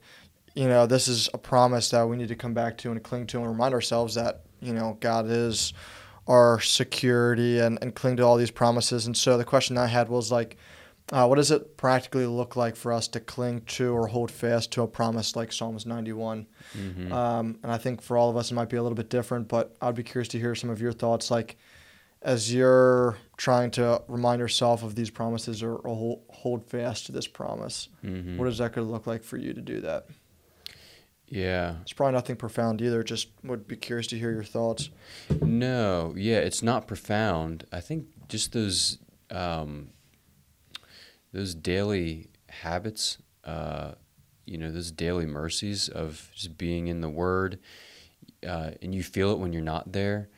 You 0.56 0.68
know, 0.70 0.86
this 0.88 1.08
is 1.08 1.30
a 1.34 1.38
promise 1.38 1.90
that 1.92 2.08
we 2.08 2.16
need 2.16 2.30
to 2.30 2.36
come 2.36 2.54
back 2.54 2.78
to 2.80 2.92
and 2.92 3.04
cling 3.04 3.28
to 3.28 3.40
and 3.40 3.48
remind 3.48 3.74
ourselves 3.74 4.16
that, 4.16 4.44
you 4.62 4.74
know, 4.74 4.98
God 5.02 5.26
is 5.30 5.74
our 6.28 6.60
security 6.62 7.60
and, 7.60 7.78
and 7.82 7.94
cling 7.94 8.18
to 8.18 8.24
all 8.24 8.38
these 8.38 8.52
promises. 8.52 9.06
And 9.06 9.16
so 9.16 9.38
the 9.38 9.44
question 9.44 9.78
I 9.78 9.88
had 9.88 10.08
was 10.10 10.32
like, 10.32 10.58
uh, 11.12 11.28
what 11.28 11.36
does 11.36 11.52
it 11.52 11.78
practically 11.78 12.26
look 12.26 12.56
like 12.56 12.76
for 12.76 12.92
us 12.92 13.08
to 13.10 13.20
cling 13.20 13.62
to 13.68 13.90
or 13.94 14.08
hold 14.08 14.32
fast 14.32 14.72
to 14.72 14.82
a 14.82 14.88
promise 14.88 15.36
like 15.36 15.52
Psalms 15.52 15.86
91? 15.86 16.48
Mhm. 16.76 17.12
Um, 17.12 17.60
and 17.62 17.72
I 17.72 17.78
think 17.78 18.02
for 18.02 18.18
all 18.18 18.30
of 18.32 18.38
us, 18.38 18.50
it 18.50 18.56
might 18.56 18.70
be 18.70 18.78
a 18.78 18.82
little 18.82 18.96
bit 18.96 19.10
different, 19.10 19.48
but 19.48 19.76
I'd 19.82 19.94
be 19.94 20.02
curious 20.04 20.30
to 20.30 20.40
hear 20.40 20.56
some 20.56 20.70
of 20.72 20.82
your 20.82 20.94
thoughts. 20.94 21.30
Like, 21.30 21.58
as 22.24 22.52
you're 22.52 23.18
trying 23.38 23.70
to 23.72 24.02
remind 24.08 24.40
yourself 24.40 24.82
of 24.82 24.96
these 24.96 25.12
promises 25.12 25.62
or, 25.62 25.76
or 25.76 25.96
hold, 25.96 26.22
hold 26.30 26.64
fast 26.66 27.06
to 27.06 27.12
this 27.12 27.28
promise, 27.28 27.90
Mhm. 28.04 28.38
does 28.46 28.58
that 28.58 28.74
to 28.74 28.82
look 28.82 29.06
like 29.06 29.24
for 29.24 29.38
you 29.38 29.54
to 29.54 29.62
do 29.62 29.82
that? 29.82 30.08
Yeah. 31.28 31.76
It's 31.82 31.94
probably 31.94 32.14
nothing 32.14 32.36
profound 32.36 32.82
either. 32.82 33.04
Just 33.04 33.30
would 33.44 33.68
be 33.68 33.76
curious 33.76 34.08
to 34.08 34.20
hear 34.20 34.32
your 34.32 34.44
thoughts. 34.44 34.90
No, 35.42 36.14
yeah, 36.16 36.38
it's 36.38 36.62
not 36.62 36.88
profound. 36.88 37.66
I 37.72 37.80
think 37.80 38.08
just 38.28 38.54
those 38.54 39.00
um, 39.32 39.90
those 41.34 41.56
daily 41.56 42.30
habits, 42.50 43.18
uh, 43.44 43.94
you 44.46 44.58
know, 44.58 44.72
those 44.72 44.92
daily 44.92 45.26
mercies 45.26 45.90
of 45.90 46.30
just 46.36 46.58
being 46.58 46.88
in 46.88 47.02
the 47.02 47.10
Word, 47.10 47.60
uh, 48.48 48.72
and 48.82 48.94
you 48.94 49.02
feel 49.04 49.32
it 49.32 49.40
when 49.40 49.52
you're 49.52 49.62
not 49.62 49.92
there. 49.92 50.30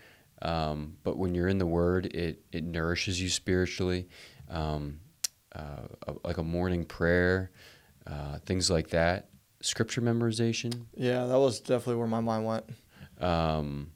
Um, 0.41 0.98
but 1.03 1.17
when 1.17 1.34
you're 1.36 1.48
in 1.48 1.58
the 1.58 1.65
Word, 1.65 2.06
it 2.08 2.44
it 2.51 2.63
nourishes 2.63 3.22
you 3.22 3.29
spiritually, 3.29 4.08
um, 4.50 5.01
uh, 5.53 6.13
like 6.24 6.38
a 6.38 6.44
morning 6.44 6.86
prayer, 6.86 7.51
uh, 8.06 8.38
things 8.46 8.70
like 8.72 8.89
that. 8.89 9.29
Scripture 9.62 10.02
memorization, 10.02 10.86
Yeah, 10.96 11.26
that 11.26 11.40
was 11.40 11.60
definitely 11.60 11.96
where 11.96 12.08
my 12.08 12.20
mind 12.22 12.46
went. 12.46 12.66
um, 13.20 13.92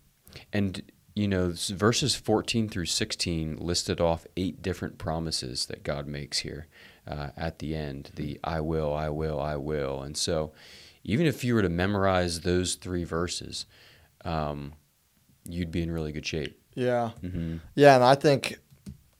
and 0.53 0.81
you 1.15 1.27
know 1.27 1.51
verses 1.69 2.15
14 2.15 2.69
through 2.69 2.85
16 2.85 3.57
listed 3.57 3.99
off 3.99 4.25
eight 4.37 4.61
different 4.61 4.97
promises 4.97 5.65
that 5.65 5.83
god 5.83 6.07
makes 6.07 6.39
here 6.39 6.67
uh, 7.05 7.27
at 7.35 7.59
the 7.59 7.75
end 7.75 8.11
the 8.15 8.39
i 8.45 8.61
will 8.61 8.93
i 8.93 9.09
will 9.09 9.39
i 9.41 9.55
will 9.57 10.01
and 10.03 10.15
so 10.15 10.53
even 11.03 11.25
if 11.25 11.43
you 11.43 11.53
were 11.53 11.61
to 11.61 11.67
memorize 11.69 12.39
those 12.41 12.75
three 12.75 13.03
verses 13.03 13.65
um, 14.23 14.71
you'd 15.47 15.69
be 15.71 15.81
in 15.83 15.91
really 15.91 16.13
good 16.13 16.25
shape 16.25 16.57
Yeah. 16.75 17.09
hmm 17.21 17.57
Yeah, 17.75 17.95
and 17.95 18.03
I 18.05 18.15
think 18.15 18.57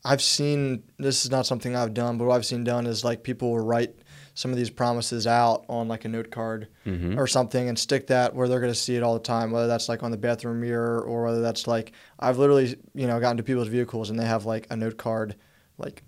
I've 0.06 0.22
seen 0.22 0.84
this 0.98 1.26
is 1.26 1.30
not 1.32 1.46
something 1.46 1.76
I've 1.76 1.94
done, 1.94 2.18
but 2.18 2.26
what 2.26 2.36
I've 2.36 2.46
seen 2.46 2.64
done 2.64 2.88
is 2.88 3.04
like 3.04 3.22
people 3.24 3.52
will 3.52 3.60
write 3.66 3.96
some 4.34 4.52
of 4.52 4.58
these 4.58 4.70
promises 4.70 5.28
out 5.28 5.66
on 5.68 5.88
like 5.88 6.06
a 6.06 6.08
note 6.08 6.32
card 6.32 6.68
hmm 6.84 7.18
or 7.18 7.28
something 7.28 7.68
and 7.68 7.78
stick 7.78 8.08
that 8.08 8.34
where 8.34 8.48
they're 8.48 8.62
going 8.62 8.72
to 8.72 8.80
see 8.80 8.96
it 8.96 9.04
all 9.04 9.14
the 9.14 9.20
time, 9.20 9.52
whether 9.52 9.68
that's 9.68 9.90
like 9.90 10.02
on 10.02 10.12
the 10.12 10.18
bathroom 10.18 10.62
mirror 10.62 11.02
or 11.02 11.24
whether 11.26 11.42
that's 11.42 11.68
like 11.68 11.92
I've 12.20 12.38
literally, 12.38 12.78
you 12.94 13.06
know, 13.08 13.20
gotten 13.20 13.38
to 13.38 13.44
people's 13.44 13.68
vehicles 13.68 14.10
and 14.10 14.18
they 14.18 14.26
have 14.26 14.46
like 14.46 14.66
a 14.70 14.78
note 14.78 14.98
card 14.98 15.36
like 15.78 16.04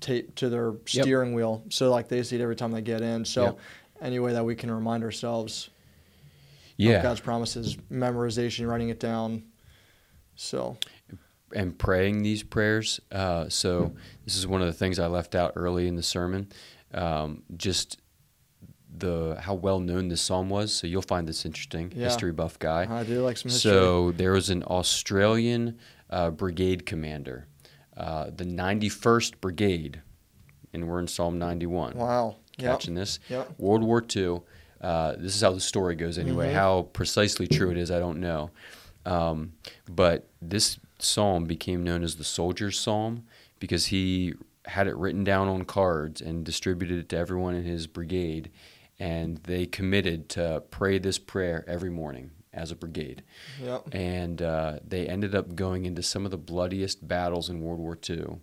taped 0.00 0.36
to 0.36 0.50
their 0.50 0.72
Yep. 0.72 1.04
steering 1.04 1.32
wheel 1.34 1.64
so 1.70 1.90
like 1.90 2.08
they 2.08 2.22
see 2.22 2.36
it 2.36 2.42
every 2.42 2.56
time 2.56 2.72
they 2.72 2.82
get 2.82 3.00
in. 3.00 3.24
So 3.24 3.44
Yep. 3.44 3.58
any 4.02 4.18
way 4.18 4.32
that 4.34 4.44
we 4.44 4.54
can 4.54 4.70
remind 4.70 5.02
ourselves 5.02 5.70
Yeah. 6.76 6.96
of 6.98 7.02
God's 7.04 7.20
promises, 7.20 7.76
memorization, 7.90 8.68
writing 8.68 8.90
it 8.90 9.00
down. 9.00 9.44
So 10.36 10.76
and 11.54 11.78
praying 11.78 12.22
these 12.22 12.42
prayers. 12.42 13.00
Uh, 13.12 13.48
so 13.48 13.92
this 14.24 14.36
is 14.36 14.46
one 14.46 14.60
of 14.60 14.66
the 14.66 14.72
things 14.72 14.98
I 14.98 15.06
left 15.06 15.34
out 15.34 15.52
early 15.54 15.86
in 15.86 15.94
the 15.94 16.02
sermon. 16.02 16.48
Um, 16.94 17.42
just 17.56 17.98
the 18.96 19.36
how 19.40 19.54
well 19.54 19.80
known 19.80 20.08
this 20.08 20.20
psalm 20.22 20.48
was. 20.48 20.72
So 20.72 20.86
you'll 20.86 21.02
find 21.02 21.26
this 21.26 21.44
interesting, 21.44 21.92
Yeah. 21.94 22.04
history 22.04 22.32
buff 22.32 22.58
guy. 22.58 22.86
I 22.88 23.02
do 23.04 23.22
like 23.22 23.36
some 23.36 23.50
history. 23.50 23.72
So 23.72 24.12
there 24.12 24.32
was 24.32 24.50
an 24.50 24.62
Australian 24.64 25.78
uh, 26.10 26.30
brigade 26.30 26.86
commander, 26.86 27.48
uh, 27.96 28.30
the 28.34 28.44
91st 28.44 29.40
Brigade, 29.40 30.00
and 30.72 30.86
we're 30.88 31.00
in 31.00 31.08
Psalm 31.08 31.38
91. 31.38 31.94
wow. 31.96 32.36
Yep. 32.56 32.70
Catching 32.70 32.94
this? 32.94 33.18
Yep. 33.28 33.58
World 33.58 33.82
War 33.82 34.04
II. 34.14 34.40
Uh, 34.80 35.16
this 35.18 35.34
is 35.34 35.40
how 35.40 35.50
the 35.50 35.60
story 35.60 35.96
goes 35.96 36.18
anyway. 36.18 36.50
Mhm. 36.50 36.54
How 36.54 36.82
precisely 36.92 37.48
true 37.48 37.72
it 37.72 37.76
is, 37.76 37.90
I 37.90 37.98
don't 37.98 38.20
know. 38.20 38.50
Um, 39.04 39.54
but 39.90 40.28
this 40.40 40.78
psalm 41.00 41.46
became 41.46 41.82
known 41.82 42.04
as 42.04 42.14
the 42.14 42.22
soldier's 42.22 42.78
psalm 42.78 43.24
because 43.58 43.86
he 43.86 44.34
had 44.66 44.86
it 44.86 44.96
written 44.96 45.24
down 45.24 45.48
on 45.48 45.64
cards 45.64 46.20
and 46.20 46.44
distributed 46.44 46.98
it 46.98 47.08
to 47.10 47.16
everyone 47.16 47.54
in 47.54 47.64
his 47.64 47.86
brigade. 47.86 48.50
And 48.98 49.38
they 49.38 49.66
committed 49.66 50.28
to 50.30 50.62
pray 50.70 50.98
this 50.98 51.18
prayer 51.18 51.64
every 51.66 51.90
morning 51.90 52.30
as 52.52 52.70
a 52.70 52.76
brigade. 52.76 53.22
Yep. 53.62 53.88
And 53.92 54.40
uh, 54.40 54.78
they 54.86 55.06
ended 55.08 55.34
up 55.34 55.54
going 55.56 55.84
into 55.84 56.02
some 56.02 56.24
of 56.24 56.30
the 56.30 56.38
bloodiest 56.38 57.06
battles 57.06 57.50
in 57.50 57.60
World 57.60 57.80
War 57.80 57.98
II. 58.08 58.36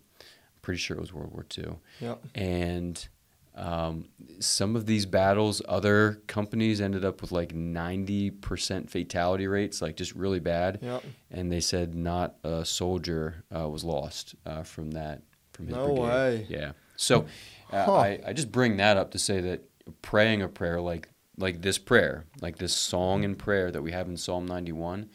Pretty 0.61 0.77
sure 0.79 0.97
it 0.97 1.01
was 1.01 1.13
World 1.13 1.31
War 1.31 1.45
II 1.57 1.77
Yep. 2.01 2.23
and 2.35 3.07
um, 3.55 4.05
some 4.39 4.75
of 4.77 4.85
these 4.85 5.05
battles, 5.05 5.61
other 5.67 6.21
companies 6.27 6.79
ended 6.79 7.03
up 7.03 7.21
with 7.21 7.31
like 7.33 7.53
90% 7.53 8.89
fatality 8.89 9.47
rates, 9.47 9.81
like 9.81 9.97
just 9.97 10.15
really 10.15 10.39
bad. 10.39 10.79
Yep. 10.81 11.03
And 11.31 11.51
they 11.51 11.59
said 11.59 11.93
not 11.93 12.35
a 12.43 12.63
soldier 12.63 13.43
uh, 13.55 13.67
was 13.67 13.83
lost 13.83 14.35
uh, 14.45 14.63
from 14.63 14.91
that, 14.91 15.21
from 15.53 15.67
his 15.67 15.75
No 15.75 15.85
brigade. 15.87 16.01
way. 16.01 16.45
Yeah. 16.49 16.71
So 16.95 17.25
uh, 17.71 17.85
Huh. 17.85 17.93
I, 17.95 18.19
I 18.27 18.33
just 18.33 18.51
bring 18.51 18.77
that 18.77 18.97
up 18.97 19.11
to 19.11 19.19
say 19.19 19.41
that 19.41 19.63
praying 20.01 20.41
a 20.41 20.47
prayer 20.47 20.79
like 20.81 21.09
like 21.37 21.61
this 21.61 21.77
prayer, 21.77 22.25
like 22.41 22.57
this 22.57 22.73
song 22.75 23.23
and 23.25 23.37
prayer 23.37 23.71
that 23.71 23.81
we 23.81 23.91
have 23.91 24.07
in 24.07 24.17
Psalm 24.17 24.45
91, 24.45 25.09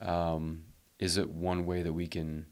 um, 0.00 0.62
is 0.98 1.16
it 1.16 1.30
one 1.30 1.64
way 1.66 1.82
that 1.82 1.92
we 1.92 2.06
can 2.08 2.46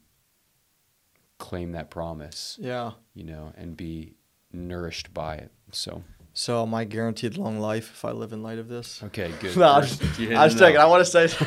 claim 1.37 1.71
that 1.73 1.89
promise? 1.89 2.57
Yeah. 2.61 2.91
you 3.13 3.23
know, 3.23 3.51
and 3.57 3.75
be 3.75 4.15
nourished 4.53 5.13
by 5.13 5.35
it. 5.35 5.51
So, 5.71 6.03
So 6.33 6.61
am 6.63 6.73
I 6.73 6.85
guaranteed 6.85 7.35
long 7.37 7.59
life 7.59 7.91
if 7.93 8.05
I 8.05 8.11
live 8.11 8.31
in 8.31 8.41
light 8.43 8.59
of 8.59 8.67
this? 8.69 9.01
okay, 9.03 9.31
good. 9.39 9.55
No, 9.57 9.81
just, 9.81 10.01
you 10.19 10.35
I 10.35 10.45
was 10.45 10.55
it 10.55 10.59
thinking. 10.59 10.79
I 10.79 10.85
want 10.85 11.05
to 11.05 11.11
say 11.11 11.27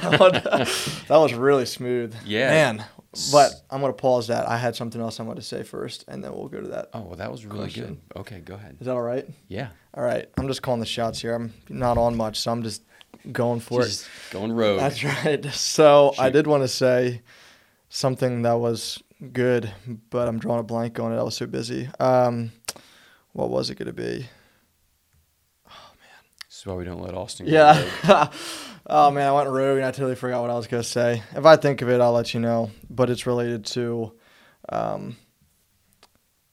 that 1.09 1.17
was 1.17 1.33
really 1.33 1.65
smooth. 1.67 2.15
Yeah. 2.27 2.51
Man, 2.51 2.85
but 3.31 3.52
I'm 3.71 3.81
gonna 3.81 3.92
pause 3.92 4.28
that. 4.28 4.49
I 4.49 4.57
had 4.57 4.75
something 4.75 5.00
else 5.00 5.21
I 5.21 5.23
wanted 5.23 5.40
to 5.40 5.47
say 5.47 5.62
first, 5.62 6.04
and 6.09 6.23
then 6.25 6.33
we'll 6.33 6.49
go 6.49 6.61
to 6.61 6.69
that. 6.69 6.90
Oh, 6.95 7.02
well, 7.02 7.16
that 7.16 7.31
was 7.31 7.45
really 7.45 7.59
Question. 7.59 8.00
good. 8.09 8.21
Okay, 8.21 8.40
go 8.40 8.54
ahead. 8.54 8.76
Is 8.81 8.87
that 8.87 8.92
all 8.92 9.02
right? 9.02 9.28
Yeah. 9.49 9.69
All 9.95 10.02
right. 10.02 10.28
I'm 10.38 10.49
just 10.49 10.62
calling 10.62 10.81
the 10.81 10.87
shots 10.87 11.21
here. 11.21 11.35
I'm 11.35 11.52
not 11.69 11.99
on 11.99 12.16
much, 12.16 12.40
so 12.40 12.50
I'm 12.50 12.62
just 12.62 12.83
going 13.31 13.61
for 13.61 13.83
it. 13.83 14.09
Going 14.31 14.52
rogue. 14.52 14.81
That's 14.81 15.04
right. 15.04 15.45
So 15.52 16.14
I 16.19 16.31
did 16.31 16.47
want 16.47 16.62
to 16.62 16.69
say 16.69 17.23
something 17.90 18.42
that 18.42 18.54
was 18.54 19.02
good, 19.33 19.71
but 20.11 20.26
I'm 20.28 20.38
drawing 20.38 20.61
a 20.61 20.64
blank 20.64 20.99
on 20.99 21.12
it. 21.12 21.19
I 21.19 21.23
was 21.23 21.37
so 21.37 21.47
busy. 21.47 21.88
Um, 22.00 22.52
what 23.33 23.50
was 23.50 23.69
it 23.71 23.75
going 23.76 23.87
to 23.87 23.92
be? 23.92 24.26
Oh 25.69 25.90
man. 26.00 26.25
This 26.49 26.59
is 26.59 26.66
why 26.66 26.75
we 26.75 26.85
don't 26.85 27.02
let 27.02 27.14
Austin 27.14 27.47
go 27.47 27.52
Yeah. 27.52 28.31
oh 28.87 29.11
man, 29.11 29.29
I 29.29 29.33
went 29.33 29.49
rogue 29.49 29.79
and 29.79 29.87
I 29.87 29.91
totally 29.91 30.15
forgot 30.15 30.41
what 30.43 30.51
I 30.51 30.55
was 30.55 30.67
going 30.67 30.83
to 30.83 30.89
say. 30.89 31.23
If 31.35 31.45
I 31.45 31.57
think 31.57 31.83
of 31.83 31.89
it, 31.89 32.01
I'll 32.01 32.12
let 32.12 32.35
you 32.35 32.41
know. 32.41 32.71
But 32.91 33.11
it's 33.11 33.27
related 33.27 33.65
to 33.67 34.12
um, 34.69 35.17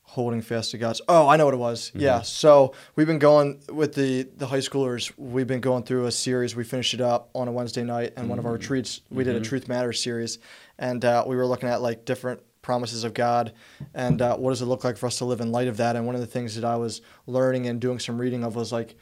holding 0.03 0.41
fast 0.41 0.71
to 0.71 0.77
God's. 0.77 1.01
Oh, 1.07 1.27
I 1.27 1.37
know 1.37 1.45
what 1.45 1.53
it 1.53 1.57
was. 1.57 1.91
Yeah. 1.93 2.21
So 2.21 2.73
we've 2.95 3.07
been 3.07 3.19
going 3.19 3.61
with 3.69 3.93
the 3.95 4.23
the 4.35 4.47
high 4.47 4.59
schoolers. 4.59 5.11
We've 5.17 5.47
been 5.47 5.61
going 5.61 5.83
through 5.83 6.05
a 6.05 6.11
series. 6.11 6.55
We 6.55 6.63
finished 6.63 6.93
it 6.93 7.01
up 7.01 7.29
on 7.33 7.47
a 7.47 7.51
Wednesday 7.51 7.83
night, 7.83 8.13
and 8.17 8.29
one 8.29 8.39
of 8.39 8.45
our 8.45 8.53
retreats 8.53 9.01
we 9.09 9.23
did 9.23 9.35
a 9.35 9.41
Truth 9.41 9.67
Matters 9.67 10.01
series, 10.01 10.39
and 10.77 11.03
uh, 11.03 11.23
we 11.27 11.35
were 11.35 11.45
looking 11.45 11.69
at 11.69 11.81
like 11.81 12.05
different 12.05 12.41
promises 12.61 13.03
of 13.03 13.13
God 13.13 13.53
and 13.93 14.21
uh, 14.21 14.35
what 14.35 14.51
does 14.51 14.61
it 14.61 14.65
look 14.65 14.83
like 14.83 14.97
for 14.97 15.07
us 15.07 15.17
to 15.17 15.25
live 15.25 15.41
in 15.41 15.51
light 15.51 15.67
of 15.67 15.77
that. 15.77 15.95
And 15.95 16.05
one 16.05 16.13
of 16.13 16.21
the 16.21 16.27
things 16.27 16.55
that 16.55 16.65
I 16.65 16.75
was 16.75 17.01
learning 17.25 17.67
and 17.67 17.79
doing 17.79 17.99
some 17.99 18.19
reading 18.19 18.43
of 18.43 18.55
was 18.55 18.71
like 18.71 18.95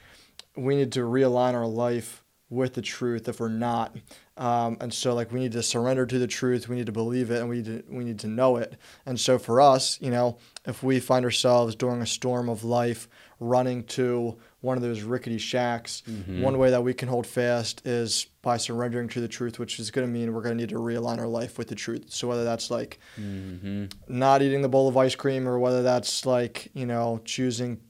we 0.56 0.76
need 0.76 0.92
to 0.94 1.02
realign 1.02 1.54
our 1.54 1.66
life 1.66 2.24
with 2.50 2.76
the 2.76 2.82
truth 2.82 3.28
if 3.28 3.42
we're 3.42 3.50
not. 3.50 3.94
Um, 4.38 4.78
and 4.80 4.94
so 4.94 5.14
like 5.14 5.34
we 5.34 5.40
need 5.42 5.52
to 5.52 5.64
surrender 5.64 6.06
to 6.06 6.18
the 6.18 6.28
truth. 6.28 6.70
We 6.70 6.78
need 6.78 6.86
to 6.86 6.92
believe 6.94 7.30
it 7.32 7.40
and 7.42 7.50
we 7.50 7.58
need 7.58 7.66
to, 7.66 7.84
we 7.90 8.04
need 8.06 8.20
to 8.20 8.28
know 8.28 8.56
it. 8.56 8.78
And 9.06 9.20
so 9.20 9.38
for 9.38 9.60
us, 9.60 10.00
you 10.00 10.12
know, 10.12 10.38
if 10.66 10.82
we 10.82 11.00
find 11.02 11.26
ourselves 11.26 11.76
during 11.76 12.02
a 12.02 12.06
storm 12.06 12.48
of 12.48 12.64
life 12.64 13.10
running 13.42 13.84
to 13.84 14.38
one 14.62 14.78
of 14.78 14.82
those 14.84 15.02
rickety 15.02 15.38
shacks, 15.38 16.04
one 16.42 16.58
way 16.58 16.70
that 16.72 16.82
we 16.84 16.94
can 16.94 17.10
hold 17.10 17.28
fast 17.28 17.86
is 17.86 18.28
by 18.42 18.56
surrendering 18.58 19.10
to 19.10 19.20
the 19.20 19.28
truth, 19.28 19.60
which 19.60 19.78
is 19.80 19.92
going 19.92 20.08
to 20.08 20.12
mean 20.12 20.34
we're 20.34 20.42
going 20.42 20.58
to 20.58 20.62
need 20.64 20.70
to 20.70 20.76
realign 20.80 21.20
our 21.20 21.28
life 21.28 21.58
with 21.58 21.68
the 21.68 21.76
truth. 21.76 22.06
So 22.10 22.28
whether 22.30 22.46
that's 22.46 22.72
like 22.72 23.00
Mm-hmm. 23.20 23.86
not 24.08 24.42
eating 24.42 24.62
the 24.62 24.70
bowl 24.70 24.88
of 24.88 24.96
ice 24.96 25.16
cream 25.16 25.48
or 25.50 25.60
whether 25.60 25.84
that's 25.84 26.26
like, 26.26 26.70
you 26.74 26.86
know, 26.86 27.20
choosing 27.26 27.82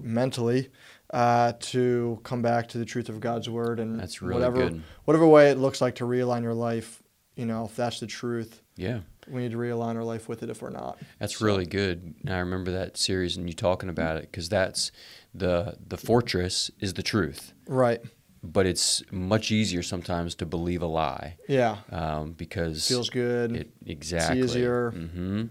mentally 0.00 0.70
uh, 1.14 1.52
to 1.60 2.18
come 2.24 2.42
back 2.42 2.68
to 2.68 2.78
the 2.78 2.84
truth 2.84 3.08
of 3.08 3.20
God's 3.20 3.48
word 3.48 3.78
and 3.80 3.98
That's 4.00 4.20
really 4.20 4.34
whatever 4.34 4.68
good. 4.68 4.82
whatever 5.04 5.26
way 5.26 5.50
it 5.50 5.58
looks 5.58 5.80
like 5.80 5.94
to 5.96 6.04
realign 6.04 6.42
your 6.42 6.54
life, 6.54 7.02
you 7.36 7.46
know, 7.46 7.64
if 7.66 7.76
that's 7.76 8.00
the 8.00 8.06
truth, 8.06 8.60
Yeah. 8.76 9.00
we 9.28 9.42
need 9.42 9.52
to 9.52 9.56
realign 9.56 9.94
our 9.96 10.04
life 10.04 10.28
with 10.28 10.42
it 10.42 10.50
if 10.50 10.60
we're 10.60 10.70
not. 10.70 10.98
That's 11.20 11.38
So- 11.38 11.44
really 11.46 11.66
good. 11.66 12.14
And 12.24 12.34
I 12.34 12.38
remember 12.40 12.72
that 12.72 12.96
series 12.96 13.36
and 13.36 13.48
you 13.48 13.54
talking 13.54 13.88
about 13.88 14.16
it 14.16 14.22
because 14.30 14.48
that's 14.48 14.90
the 15.32 15.76
the 15.86 15.96
fortress 15.96 16.70
is 16.80 16.94
the 16.94 17.02
truth, 17.02 17.52
Right. 17.68 18.00
but 18.42 18.66
it's 18.66 19.02
much 19.12 19.50
easier 19.52 19.82
sometimes 19.82 20.34
to 20.36 20.46
believe 20.46 20.82
a 20.82 20.86
lie 20.86 21.36
Yeah. 21.48 21.78
um, 21.92 22.32
because 22.32 22.86
Feels 22.88 23.08
good. 23.10 23.52
It 23.54 23.70
exactly. 23.86 24.40
easier. 24.42 24.90
Mm-hmm. 24.92 25.44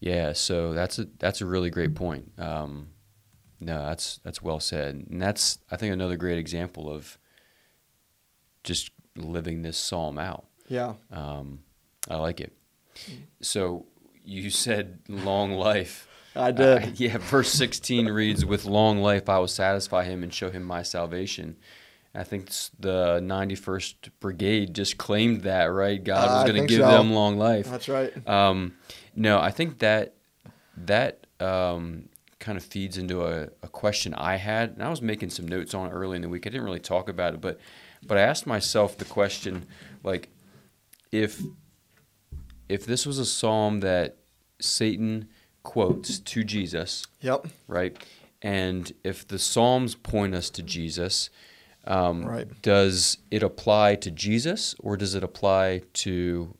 Yeah. 0.00 0.32
So 0.32 0.72
that's 0.74 0.98
a 1.00 1.06
that's 1.18 1.40
a 1.40 1.46
really 1.46 1.70
great 1.70 1.94
point. 1.96 2.30
Um, 2.38 2.88
no, 3.62 3.82
that's 3.86 4.18
that's 4.24 4.42
well 4.42 4.60
said, 4.60 5.06
and 5.10 5.20
that's 5.22 5.58
I 5.70 5.76
think 5.76 5.92
another 5.92 6.16
great 6.16 6.38
example 6.38 6.90
of 6.90 7.18
just 8.64 8.90
living 9.16 9.62
this 9.62 9.76
psalm 9.76 10.18
out. 10.18 10.44
yeah. 10.68 10.94
Um, 11.10 11.60
I 12.08 12.16
like 12.16 12.40
it. 12.40 12.52
So 13.40 13.86
you 14.24 14.50
said 14.50 14.98
long 15.08 15.52
life. 15.52 16.08
I 16.34 16.50
did. 16.50 16.82
Uh, 16.82 16.86
yeah, 16.94 17.18
verse 17.18 17.52
16 17.52 18.06
reads, 18.08 18.44
With 18.44 18.64
long 18.64 18.98
life 19.02 19.28
I 19.28 19.38
will 19.38 19.48
satisfy 19.48 20.04
him 20.04 20.22
and 20.22 20.32
show 20.32 20.50
him 20.50 20.62
my 20.64 20.82
salvation. 20.82 21.56
I 22.14 22.24
think 22.24 22.50
the 22.78 23.20
91st 23.22 24.10
Brigade 24.20 24.74
just 24.74 24.98
claimed 24.98 25.42
that, 25.42 25.64
right? 25.66 26.02
God 26.02 26.28
Uh, 26.28 26.32
was 26.34 26.44
I 26.44 26.48
going 26.48 26.62
to 26.62 26.68
give 26.68 26.80
so. 26.84 26.90
them 26.90 27.12
long 27.12 27.38
life. 27.38 27.70
That's 27.70 27.88
right. 27.88 28.12
Um, 28.28 28.74
no, 29.14 29.38
I 29.40 29.50
think 29.50 29.78
that 29.80 30.14
that 30.76 31.26
um, 31.40 32.08
kind 32.42 32.58
of 32.58 32.64
feeds 32.64 32.98
into 32.98 33.24
a, 33.24 33.44
a 33.62 33.68
question 33.68 34.12
I 34.14 34.36
had, 34.36 34.70
and 34.70 34.82
I 34.82 34.90
was 34.90 35.00
making 35.00 35.30
some 35.30 35.46
notes 35.46 35.72
on 35.74 35.86
it 35.88 35.92
early 35.92 36.16
in 36.16 36.22
the 36.22 36.28
week. 36.28 36.46
I 36.46 36.50
didn't 36.50 36.66
really 36.66 36.80
talk 36.80 37.08
about 37.08 37.34
it, 37.34 37.40
but 37.40 37.58
but 38.04 38.18
I 38.18 38.22
asked 38.22 38.46
myself 38.46 38.98
the 38.98 39.04
question, 39.06 39.66
like, 40.02 40.28
if 41.10 41.40
if 42.68 42.84
this 42.84 43.06
was 43.06 43.18
a 43.18 43.24
psalm 43.24 43.80
that 43.80 44.16
Satan 44.60 45.28
quotes 45.62 46.18
to 46.18 46.42
Jesus, 46.44 47.06
Yep. 47.20 47.46
right, 47.68 47.96
and 48.42 48.92
if 49.04 49.26
the 49.26 49.38
psalms 49.38 49.94
point 49.94 50.34
us 50.34 50.50
to 50.50 50.62
Jesus. 50.62 51.30
Um, 51.84 52.24
Right. 52.24 52.46
Does 52.62 53.18
it 53.32 53.42
apply 53.42 53.96
to 53.96 54.10
Jesus 54.12 54.76
or 54.78 54.96
does 54.96 55.16
it 55.16 55.24
apply 55.24 55.82
to 55.94 56.54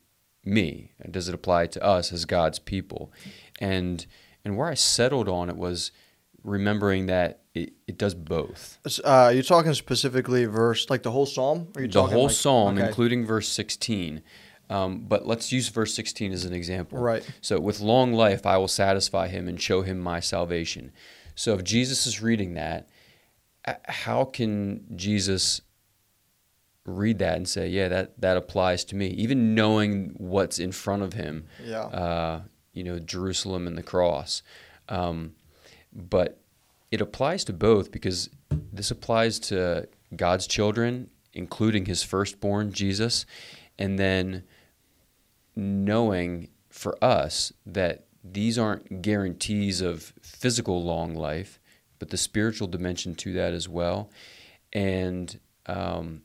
me? 0.45 0.91
And 0.99 1.13
does 1.13 1.29
it 1.29 1.35
apply 1.35 1.69
to 1.69 1.81
us 1.85 2.13
as 2.13 2.25
God's 2.25 2.59
people? 2.59 3.13
And 3.61 4.05
and 4.45 4.57
where 4.57 4.69
I 4.69 4.75
settled 4.75 5.29
on 5.29 5.49
it 5.49 5.57
was 5.57 5.93
remembering 6.43 7.07
that 7.07 7.41
it, 7.55 7.75
it 7.87 7.99
does 7.99 8.15
both. 8.15 8.79
Uh, 9.05 9.09
are 9.09 9.33
you 9.33 9.43
talking 9.43 9.75
specifically 9.75 10.45
verse, 10.47 10.89
like 10.91 11.03
the 11.03 11.11
whole 11.11 11.27
psalm? 11.27 11.69
Or 11.77 11.81
are 11.81 11.85
you 11.85 11.91
The 11.91 12.03
whole 12.07 12.25
like- 12.25 12.33
psalm, 12.33 12.79
okay. 12.79 12.87
including 12.89 13.25
verse 13.27 13.49
16. 13.49 14.23
Um, 14.71 15.01
but 15.07 15.27
let's 15.27 15.53
use 15.53 15.69
verse 15.69 15.93
16 15.95 16.33
as 16.33 16.45
an 16.47 16.55
example. 16.55 16.99
Right. 16.99 17.29
So, 17.43 17.61
with 17.61 17.81
long 17.81 18.15
life, 18.15 18.47
I 18.47 18.57
will 18.57 18.69
satisfy 18.69 19.29
him 19.29 19.47
and 19.47 19.61
show 19.61 19.83
him 19.83 19.99
my 19.99 20.19
salvation. 20.21 20.93
So, 21.35 21.53
if 21.55 21.63
Jesus 21.63 22.07
is 22.07 22.23
reading 22.23 22.55
that, 22.55 22.89
how 23.85 24.25
can 24.25 24.85
Jesus 24.97 25.61
read 26.87 27.19
that 27.19 27.37
and 27.37 27.47
say, 27.49 27.69
yeah, 27.69 27.89
that, 27.89 28.21
that 28.21 28.37
applies 28.39 28.85
to 28.87 28.97
me? 28.97 29.09
Even 29.09 29.55
knowing 29.55 30.15
what's 30.17 30.59
in 30.59 30.73
front 30.73 31.03
of 31.03 31.13
him, 31.13 31.47
Yeah. 31.63 31.83
uh, 31.83 32.41
you 32.73 32.85
know, 32.85 32.99
Jerusalem 32.99 33.67
and 33.67 33.77
the 33.77 33.83
cross. 33.83 34.43
Um, 34.89 35.35
but 35.93 36.41
it 36.91 37.01
applies 37.01 37.45
to 37.45 37.53
both 37.53 37.91
because 37.91 38.31
this 38.73 38.91
applies 38.91 39.39
to 39.41 39.89
God's 40.15 40.47
children, 40.47 41.11
including 41.33 41.87
his 41.87 42.03
firstborn, 42.03 42.73
Jesus, 42.73 43.25
and 43.79 43.99
then 43.99 44.45
knowing 45.57 46.49
for 46.69 47.03
us 47.03 47.53
that 47.67 48.05
these 48.25 48.59
aren't 48.59 49.03
guarantees 49.03 49.81
of 49.81 50.13
physical 50.23 50.83
long 50.83 51.15
life, 51.15 51.61
but 51.99 52.11
the 52.11 52.17
spiritual 52.17 52.69
dimension 52.69 53.15
to 53.17 53.33
that 53.35 53.53
as 53.53 53.69
well. 53.69 54.11
And 54.73 55.39
um, 55.67 56.23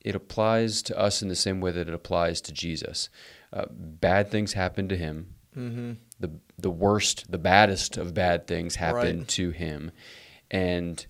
it 0.00 0.14
applies 0.14 0.82
to 0.82 0.98
us 0.98 1.22
in 1.22 1.28
the 1.28 1.36
same 1.36 1.60
way 1.60 1.72
that 1.72 1.88
it 1.88 1.94
applies 1.94 2.40
to 2.42 2.52
Jesus. 2.52 3.08
Uh, 3.52 3.66
bad 3.70 4.30
things 4.30 4.52
happen 4.52 4.88
to 4.88 4.96
him. 4.96 5.33
Mm-hmm. 5.56 5.92
The 6.20 6.30
the 6.58 6.70
worst, 6.70 7.30
the 7.30 7.38
baddest 7.38 7.96
of 7.96 8.14
bad 8.14 8.46
things 8.46 8.76
happened 8.76 9.18
Right. 9.20 9.28
to 9.28 9.50
him, 9.50 9.90
and 10.50 11.04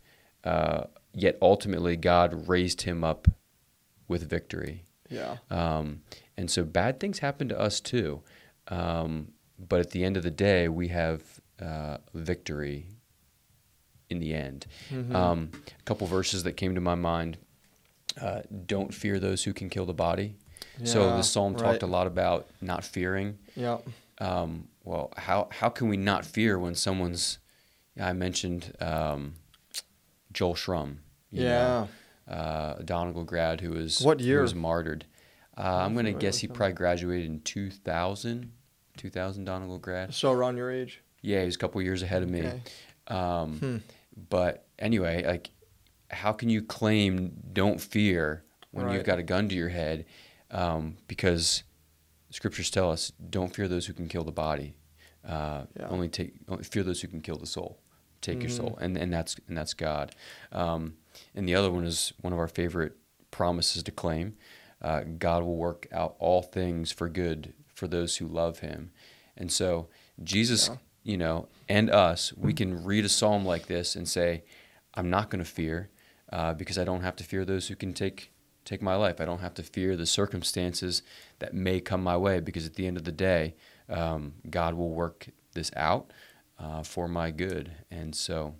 uh, 0.44 0.84
yet 1.12 1.38
ultimately 1.40 1.96
God 1.96 2.48
raised 2.48 2.82
him 2.82 3.04
up 3.04 3.28
with 4.08 4.28
victory. 4.28 4.84
Yeah. 5.08 5.36
Um, 5.50 6.02
and 6.36 6.50
so 6.50 6.64
bad 6.64 6.98
things 7.00 7.20
happen 7.20 7.48
to 7.48 7.58
us 7.58 7.80
too. 7.80 8.22
Um, 8.68 9.32
but 9.58 9.80
at 9.80 9.90
the 9.90 10.04
end 10.04 10.16
of 10.16 10.22
the 10.22 10.30
day, 10.30 10.68
we 10.68 10.88
have 10.88 11.22
uh, 11.62 11.98
victory 12.14 12.88
in 14.10 14.18
the 14.18 14.34
end. 14.34 14.66
Mhm. 14.90 15.14
Um, 15.14 15.50
a 15.78 15.82
couple 15.84 16.06
verses 16.06 16.42
that 16.42 16.52
came 16.52 16.74
to 16.74 16.80
my 16.80 16.94
mind 16.94 17.38
uh, 18.20 18.42
don't 18.66 18.92
fear 18.92 19.18
those 19.18 19.44
who 19.44 19.52
can 19.52 19.68
kill 19.70 19.86
the 19.86 19.94
body. 19.94 20.36
so 20.84 21.16
the 21.16 21.22
psalm 21.22 21.52
right. 21.54 21.62
talked 21.62 21.82
a 21.82 21.86
lot 21.86 22.06
about 22.06 22.46
not 22.60 22.84
fearing. 22.84 23.38
Yeah. 23.54 23.78
Um, 24.18 24.68
well, 24.84 25.12
how, 25.16 25.48
how 25.50 25.68
can 25.68 25.88
we 25.88 25.96
not 25.96 26.24
fear 26.24 26.58
when 26.58 26.74
someone's, 26.74 27.38
I 28.00 28.12
mentioned 28.12 28.72
um, 28.80 29.34
Joel 30.32 30.54
Shrum. 30.54 30.96
you 31.30 31.44
know, 31.44 31.88
Yeah. 32.28 32.34
uh, 32.34 32.74
Donegal 32.82 33.24
grad 33.24 33.60
who 33.60 33.70
was 33.70 34.00
What 34.00 34.20
who 34.20 34.26
year? 34.26 34.42
was 34.42 34.54
martyred. 34.54 35.04
Uh, 35.56 35.62
I'm 35.62 35.94
gonna 35.94 36.12
guess 36.12 36.38
he 36.38 36.48
probably 36.48 36.72
graduated 36.74 37.30
in 37.30 37.40
2000, 37.40 38.50
2000 38.96 39.44
Donegal 39.44 39.78
grad. 39.78 40.12
So 40.14 40.32
around 40.32 40.56
your 40.56 40.70
age. 40.70 41.00
Yeah, 41.22 41.40
he 41.40 41.46
was 41.46 41.54
a 41.54 41.58
couple 41.58 41.80
years 41.82 42.02
ahead 42.02 42.22
of 42.22 42.28
me. 42.28 42.40
Okay. 42.40 42.60
Um, 43.08 43.58
Hmm. 43.58 43.76
But 44.30 44.66
anyway, 44.78 45.24
like, 45.26 45.50
how 46.10 46.32
can 46.32 46.48
you 46.48 46.62
claim 46.62 47.32
don't 47.52 47.80
fear 47.80 48.44
when 48.70 48.90
you've 48.90 49.04
got 49.04 49.18
a 49.18 49.22
gun 49.24 49.48
to 49.48 49.54
your 49.54 49.68
head? 49.70 50.04
Um, 50.50 50.96
because 51.08 51.62
scriptures 52.34 52.68
tell 52.70 52.90
us 52.90 53.12
don't 53.30 53.54
fear 53.54 53.68
those 53.68 53.86
who 53.86 53.92
can 53.92 54.08
kill 54.08 54.24
the 54.24 54.32
body. 54.32 54.74
Uh, 55.24 55.64
Yeah. 55.78 55.88
Only 55.88 56.08
take 56.08 56.34
only 56.48 56.64
fear 56.64 56.82
those 56.82 57.00
who 57.00 57.08
can 57.08 57.20
kill 57.20 57.36
the 57.38 57.46
soul. 57.46 57.80
Take 58.20 58.40
your 58.42 58.50
Mhm. 58.50 58.56
soul, 58.56 58.78
and 58.80 58.96
and 58.98 59.12
that's 59.12 59.36
and 59.48 59.56
that's 59.56 59.74
God. 59.74 60.14
Um, 60.52 60.96
and 61.34 61.48
the 61.48 61.54
other 61.54 61.70
one 61.70 61.84
is 61.84 62.12
one 62.20 62.32
of 62.32 62.38
our 62.38 62.48
favorite 62.48 62.92
promises 63.30 63.82
to 63.84 63.90
claim. 63.92 64.36
Uh, 64.82 65.00
God 65.18 65.42
will 65.44 65.56
work 65.56 65.86
out 65.92 66.16
all 66.18 66.42
things 66.42 66.90
for 66.92 67.08
good 67.08 67.54
for 67.74 67.86
those 67.88 68.16
who 68.18 68.26
love 68.28 68.58
Him. 68.60 68.90
And 69.36 69.50
so 69.50 69.88
Jesus, 70.22 70.68
Yeah. 70.68 70.76
you 71.02 71.16
know, 71.16 71.48
and 71.68 71.88
us, 71.90 72.32
we 72.34 72.52
can 72.52 72.84
read 72.84 73.04
a 73.04 73.08
psalm 73.08 73.44
like 73.46 73.66
this 73.66 73.96
and 73.96 74.08
say, 74.08 74.44
"I'm 74.94 75.08
not 75.10 75.30
going 75.30 75.42
to 75.44 75.50
fear, 75.50 75.88
uh, 76.32 76.52
because 76.54 76.78
I 76.78 76.84
don't 76.84 77.02
have 77.02 77.16
to 77.16 77.24
fear 77.24 77.44
those 77.44 77.68
who 77.68 77.76
can 77.76 77.92
take 77.94 78.30
take 78.64 78.82
my 78.82 78.96
life. 78.96 79.20
I 79.20 79.24
don't 79.24 79.40
have 79.40 79.54
to 79.54 79.62
fear 79.62 79.96
the 79.96 80.06
circumstances 80.06 81.02
that 81.38 81.54
may 81.54 81.80
come 81.80 82.02
my 82.02 82.16
way, 82.16 82.40
because 82.40 82.66
at 82.66 82.74
the 82.74 82.86
end 82.86 82.96
of 82.96 83.04
the 83.04 83.12
day, 83.12 83.54
um, 83.88 84.34
God 84.48 84.74
will 84.74 84.90
work 84.90 85.28
this 85.52 85.70
out 85.76 86.12
uh, 86.58 86.82
for 86.82 87.08
my 87.08 87.30
good." 87.30 87.72
And 87.90 88.14
so, 88.14 88.54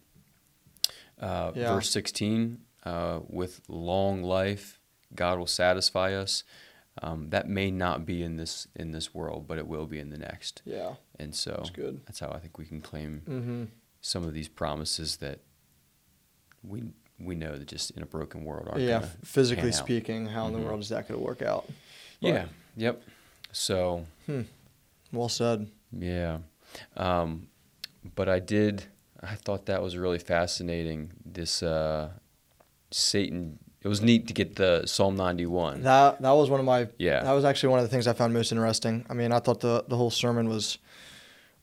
uh, 1.18 1.52
Yeah. 1.54 1.72
verse 1.74 1.90
16, 1.90 2.60
uh, 2.84 3.20
with 3.28 3.60
long 3.68 4.22
life, 4.22 4.80
God 5.14 5.38
will 5.38 5.46
satisfy 5.46 6.12
us. 6.14 6.44
Um, 7.02 7.30
that 7.30 7.48
may 7.48 7.70
not 7.72 8.06
be 8.06 8.22
in 8.22 8.36
this 8.36 8.68
in 8.76 8.92
this 8.92 9.12
world, 9.12 9.48
but 9.48 9.58
it 9.58 9.66
will 9.66 9.86
be 9.86 9.98
in 9.98 10.10
the 10.10 10.18
next. 10.18 10.62
Yeah. 10.64 10.94
And 11.18 11.34
so 11.34 11.52
That's 11.56 11.70
good. 11.70 12.02
that's 12.06 12.20
how 12.20 12.30
I 12.30 12.38
think 12.38 12.56
we 12.58 12.66
can 12.66 12.80
claim 12.80 13.22
Mm-hmm. 13.28 13.64
some 14.00 14.22
of 14.22 14.32
these 14.32 14.48
promises 14.48 15.16
that 15.16 15.40
we 16.62 16.84
we 17.18 17.34
know 17.34 17.56
that 17.56 17.66
just 17.68 17.90
in 17.92 18.02
a 18.02 18.06
broken 18.06 18.44
world 18.44 18.68
aren't 18.68 18.82
Yeah. 18.82 19.06
Physically 19.24 19.72
speaking, 19.72 20.26
how 20.26 20.46
in 20.46 20.52
Mhm. 20.52 20.56
the 20.60 20.62
world 20.66 20.80
is 20.80 20.88
that 20.88 21.06
going 21.08 21.18
to 21.20 21.24
work 21.24 21.42
out? 21.42 21.68
Yeah. 22.20 22.46
Yep. 22.76 23.02
So 23.52 24.04
Well 25.12 25.28
said. 25.28 25.68
yeah, 25.96 26.38
um, 26.96 27.48
but 28.16 28.28
I 28.28 28.40
did. 28.40 28.84
I 29.22 29.36
thought 29.36 29.66
that 29.66 29.80
was 29.80 29.96
really 29.96 30.18
fascinating. 30.18 31.12
This 31.24 31.62
uh, 31.62 32.10
Satan. 32.90 33.58
It 33.82 33.88
was 33.88 34.00
neat 34.00 34.26
to 34.28 34.34
get 34.34 34.56
the 34.56 34.86
Psalm 34.86 35.14
ninety 35.16 35.44
one. 35.46 35.82
That 35.82 36.20
that 36.22 36.30
was 36.32 36.48
one 36.50 36.58
of 36.58 36.66
my 36.66 36.88
Yeah. 36.98 37.22
That 37.22 37.32
was 37.32 37.44
actually 37.44 37.68
one 37.70 37.78
of 37.80 37.84
the 37.84 37.90
things 37.90 38.06
I 38.06 38.12
found 38.14 38.32
most 38.32 38.50
interesting. 38.50 39.04
I 39.10 39.14
mean, 39.14 39.30
I 39.30 39.38
thought 39.40 39.60
the 39.60 39.84
the 39.86 39.96
whole 39.96 40.10
sermon 40.10 40.48
was 40.48 40.78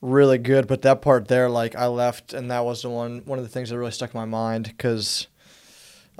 really 0.02 0.38
good, 0.38 0.68
but 0.68 0.82
that 0.84 1.02
part 1.02 1.28
there, 1.28 1.50
like 1.50 1.76
I 1.76 1.88
left, 1.88 2.34
and 2.34 2.50
that 2.52 2.64
was 2.64 2.84
the 2.84 2.90
one 2.90 3.24
one 3.26 3.40
of 3.40 3.44
the 3.44 3.50
things 3.50 3.70
that 3.70 3.78
really 3.78 3.92
stuck 3.92 4.14
in 4.14 4.20
my 4.20 4.26
mind 4.26 4.66
because 4.68 5.28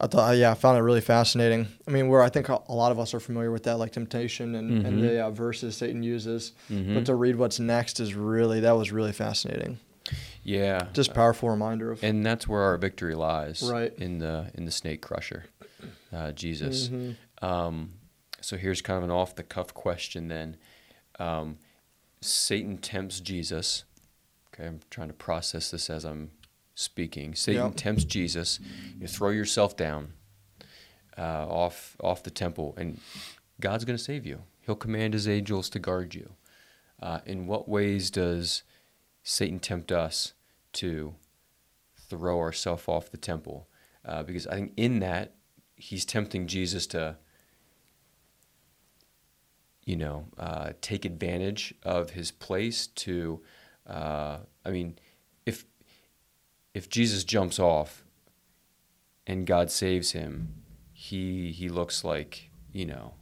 I 0.04 0.08
thought, 0.08 0.36
yeah, 0.36 0.50
I 0.50 0.56
found 0.56 0.80
it 0.80 0.82
really 0.82 1.00
fascinating. 1.00 1.68
I 1.88 1.92
mean, 1.92 2.08
where 2.08 2.24
I 2.24 2.30
think 2.30 2.50
a 2.50 2.60
lot 2.74 2.92
of 2.92 2.98
us 3.00 3.14
are 3.14 3.20
familiar 3.20 3.52
with 3.52 3.64
that, 3.64 3.78
like 3.78 3.92
temptation 3.92 4.56
and, 4.56 4.84
and 4.86 4.98
Mhm. 4.98 5.02
the 5.02 5.24
uh, 5.26 5.30
verses 5.30 5.78
Satan 5.78 6.02
uses, 6.02 6.54
Mhm. 6.72 6.96
but 6.96 7.06
to 7.06 7.14
read 7.14 7.36
what's 7.36 7.60
next 7.60 8.00
is 8.00 8.16
really 8.16 8.60
that 8.62 8.72
was 8.72 8.92
really 8.92 9.12
fascinating. 9.14 9.78
yeah. 10.44 10.88
Just 10.94 11.14
powerful 11.14 11.50
reminder 11.50 11.92
of 11.92 12.04
and 12.04 12.26
that's 12.26 12.48
where 12.48 12.62
our 12.64 12.78
victory 12.78 13.14
lies. 13.14 13.62
Right. 13.62 13.94
In 14.00 14.18
the 14.18 14.50
in 14.56 14.66
the 14.66 14.72
snake 14.72 15.02
crusher, 15.02 15.46
uh, 16.12 16.32
Jesus. 16.32 16.90
Mhm. 16.90 17.16
Um, 17.44 17.92
so 18.42 18.58
here's 18.58 18.82
kind 18.82 18.98
of 18.98 19.04
an 19.04 19.12
off 19.12 19.36
the 19.36 19.44
cuff 19.44 19.72
question 19.76 20.28
then. 20.30 20.58
Um, 21.20 21.60
Satan 22.22 22.78
tempts 22.80 23.20
Jesus. 23.20 23.84
Okay, 24.54 24.66
I'm 24.66 24.80
trying 24.90 25.10
to 25.10 25.14
process 25.14 25.70
this 25.70 25.90
as 25.92 26.04
I'm 26.06 26.32
speaking. 26.76 27.36
Satan 27.36 27.66
Yep. 27.66 27.76
tempts 27.76 28.04
Jesus. 28.04 28.60
You 29.00 29.08
throw 29.08 29.30
yourself 29.30 29.76
down 29.76 30.14
uh, 31.18 31.48
off 31.48 31.96
off 32.02 32.24
the 32.24 32.30
temple, 32.32 32.74
and 32.78 33.00
God's 33.60 33.86
going 33.86 33.98
to 33.98 34.04
save 34.04 34.26
you. 34.26 34.44
He'll 34.62 34.76
command 34.76 35.14
His 35.14 35.28
angels 35.28 35.70
to 35.72 35.80
guard 35.80 36.16
you. 36.16 36.34
Uh, 37.02 37.20
in 37.26 37.48
what 37.48 37.68
ways 37.68 38.12
does 38.12 38.64
Satan 39.24 39.60
tempt 39.60 39.92
us 39.92 40.34
to 40.74 41.16
throw 42.10 42.40
ourselves 42.40 42.84
off 42.88 43.10
the 43.10 43.18
temple? 43.18 43.68
Uh, 44.06 44.24
because 44.24 44.46
I 44.48 44.56
think 44.56 44.74
in 44.78 45.00
that 45.00 45.34
he's 45.76 46.06
tempting 46.06 46.46
Jesus 46.48 46.86
to, 46.88 47.18
you 49.84 49.96
know, 49.96 50.28
uh, 50.38 50.74
take 50.82 51.06
advantage 51.06 51.74
of 51.84 52.12
his 52.12 52.32
place. 52.32 52.86
To, 52.88 53.42
uh, 53.88 54.38
I 54.64 54.70
mean, 54.70 54.98
if 56.74 56.90
Jesus 56.90 57.24
jumps 57.24 57.60
off 57.60 58.04
and 59.28 59.46
God 59.46 59.70
saves 59.72 60.12
him, 60.12 60.64
he 60.94 61.52
he 61.52 61.70
looks 61.70 62.04
like 62.04 62.50
you 62.72 62.86
know 62.86 63.14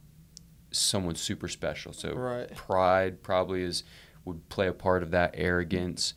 someone 0.70 1.14
super 1.16 1.48
special. 1.48 1.92
So 1.92 2.14
Right. 2.14 2.54
pride 2.54 3.22
probably 3.22 3.62
is 3.62 3.82
would 4.24 4.48
play 4.48 4.68
a 4.68 4.72
part 4.72 5.02
of 5.02 5.10
that 5.10 5.34
arrogance, 5.34 6.14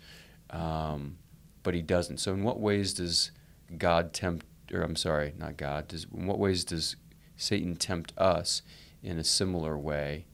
um, 0.50 1.18
but 1.64 1.74
he 1.74 1.82
doesn't. 1.82 2.18
So 2.20 2.34
in 2.34 2.44
what 2.44 2.60
ways 2.60 2.94
does 2.94 3.32
God 3.78 4.14
tempt? 4.14 4.46
Or 4.72 4.82
I'm 4.82 4.96
sorry, 4.96 5.34
not 5.38 5.58
God. 5.58 5.88
Does 5.88 6.06
in 6.14 6.28
what 6.28 6.40
ways 6.40 6.64
does 6.64 6.96
Satan 7.36 7.76
tempt 7.76 8.14
us 8.18 8.62
in 9.02 9.18
a 9.18 9.24
similar 9.24 9.78
way 9.78 10.26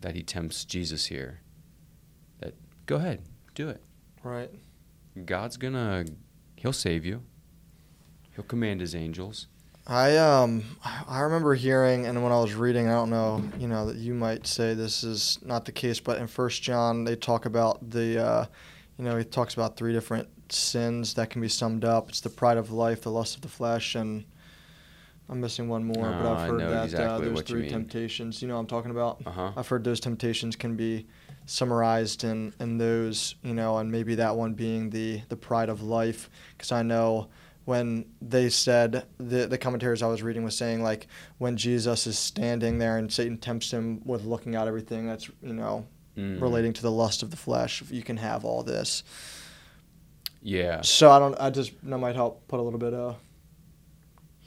that 0.00 0.14
he 0.14 0.22
tempts 0.22 0.64
Jesus 0.64 1.06
here? 1.06 1.40
That 2.40 2.54
go 2.86 2.96
ahead, 2.96 3.22
do 3.54 3.68
it. 3.68 3.82
Right. 4.22 4.50
God's 5.26 5.56
gonna, 5.56 6.04
he'll 6.56 6.72
save 6.72 7.04
you. 7.04 7.22
He'll 8.34 8.44
command 8.44 8.80
his 8.80 8.94
angels. 8.94 9.46
I 9.90 10.18
um 10.18 10.64
I 11.08 11.20
remember 11.20 11.54
hearing 11.54 12.04
and 12.06 12.22
when 12.22 12.30
I 12.30 12.38
was 12.40 12.52
reading 12.54 12.88
I 12.88 12.92
don't 12.92 13.08
know 13.08 13.42
you 13.58 13.66
know 13.68 13.86
that 13.86 13.96
you 13.96 14.12
might 14.12 14.46
say 14.46 14.74
this 14.74 15.02
is 15.02 15.38
not 15.42 15.64
the 15.64 15.72
case 15.72 15.98
but 15.98 16.18
in 16.18 16.26
First 16.26 16.62
John 16.62 17.04
they 17.04 17.16
talk 17.16 17.46
about 17.46 17.88
the 17.88 18.22
uh, 18.22 18.44
you 18.98 19.04
know 19.06 19.16
he 19.16 19.24
talks 19.24 19.54
about 19.54 19.78
three 19.78 19.94
different 19.94 20.28
sins 20.52 21.14
that 21.14 21.30
can 21.30 21.40
be 21.40 21.48
summed 21.48 21.86
up 21.86 22.10
it's 22.10 22.20
the 22.20 22.28
pride 22.28 22.58
of 22.58 22.70
life 22.70 23.00
the 23.00 23.10
lust 23.10 23.34
of 23.36 23.40
the 23.40 23.48
flesh 23.48 23.94
and 23.94 24.26
I'm 25.30 25.40
missing 25.40 25.70
one 25.70 25.84
more 25.84 26.12
but 26.12 26.26
Oh, 26.26 26.34
I've 26.34 26.50
heard 26.50 26.60
that 26.60 26.80
uh, 26.80 26.84
exactly 26.84 27.26
those 27.28 27.34
what 27.36 27.48
you 27.48 27.54
three 27.54 27.62
mean. 27.62 27.70
temptations 27.70 28.42
you 28.42 28.48
know 28.48 28.54
what 28.56 28.60
I'm 28.60 28.66
talking 28.66 28.90
about 28.90 29.22
Uh 29.24 29.30
huh. 29.30 29.52
I've 29.56 29.68
heard 29.68 29.84
those 29.84 30.00
temptations 30.00 30.54
can 30.54 30.76
be 30.76 31.06
summarized 31.48 32.22
in, 32.22 32.52
in 32.60 32.78
those, 32.78 33.34
you 33.42 33.54
know, 33.54 33.78
and 33.78 33.90
maybe 33.90 34.14
that 34.14 34.36
one 34.36 34.54
being 34.54 34.90
the, 34.90 35.22
the 35.28 35.36
pride 35.36 35.68
of 35.68 35.82
life. 35.82 36.30
Because 36.56 36.70
I 36.70 36.82
know 36.82 37.28
when 37.64 38.04
they 38.22 38.48
said, 38.48 39.04
the, 39.18 39.46
the 39.46 39.58
commentaries 39.58 40.02
I 40.02 40.06
was 40.06 40.22
reading 40.22 40.44
was 40.44 40.56
saying, 40.56 40.82
like, 40.82 41.08
when 41.38 41.56
Jesus 41.56 42.06
is 42.06 42.18
standing 42.18 42.78
there 42.78 42.98
and 42.98 43.12
Satan 43.12 43.36
tempts 43.38 43.70
him 43.72 44.00
with 44.04 44.24
looking 44.24 44.54
at 44.54 44.68
everything 44.68 45.06
that's, 45.06 45.28
you 45.42 45.54
know, 45.54 45.86
Mm. 46.16 46.40
relating 46.42 46.72
to 46.72 46.82
the 46.82 46.90
lust 46.90 47.22
of 47.22 47.30
the 47.30 47.36
flesh, 47.36 47.80
you 47.90 48.02
can 48.02 48.16
have 48.16 48.44
all 48.44 48.64
this. 48.64 49.04
Yeah. 50.42 50.80
So 50.80 51.12
I 51.12 51.20
don't. 51.20 51.36
I 51.38 51.50
just 51.50 51.70
that 51.84 51.98
might 51.98 52.16
help 52.16 52.48
put 52.48 52.58
a 52.58 52.62
little 52.62 52.80
bit 52.80 52.92
of 52.92 53.16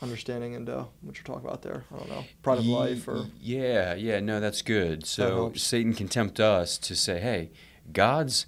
understanding 0.02 0.54
into 0.54 0.86
what 1.02 1.16
you're 1.18 1.24
talking 1.24 1.48
about 1.48 1.62
there. 1.62 1.86
I 1.94 1.98
don't 1.98 2.10
know, 2.10 2.24
pride 2.42 2.60
of 2.60 2.66
Ye- 2.66 2.76
life 2.76 3.08
or 3.08 3.26
Yeah, 3.40 3.94
yeah, 3.96 4.20
no, 4.20 4.40
that's 4.40 4.62
good. 4.62 5.06
So 5.06 5.28
helps. 5.28 5.64
Satan 5.64 5.94
can 5.94 6.08
tempt 6.08 6.40
us 6.40 6.78
to 6.80 6.96
say, 6.96 7.20
"Hey, 7.20 7.52
God's 7.92 8.46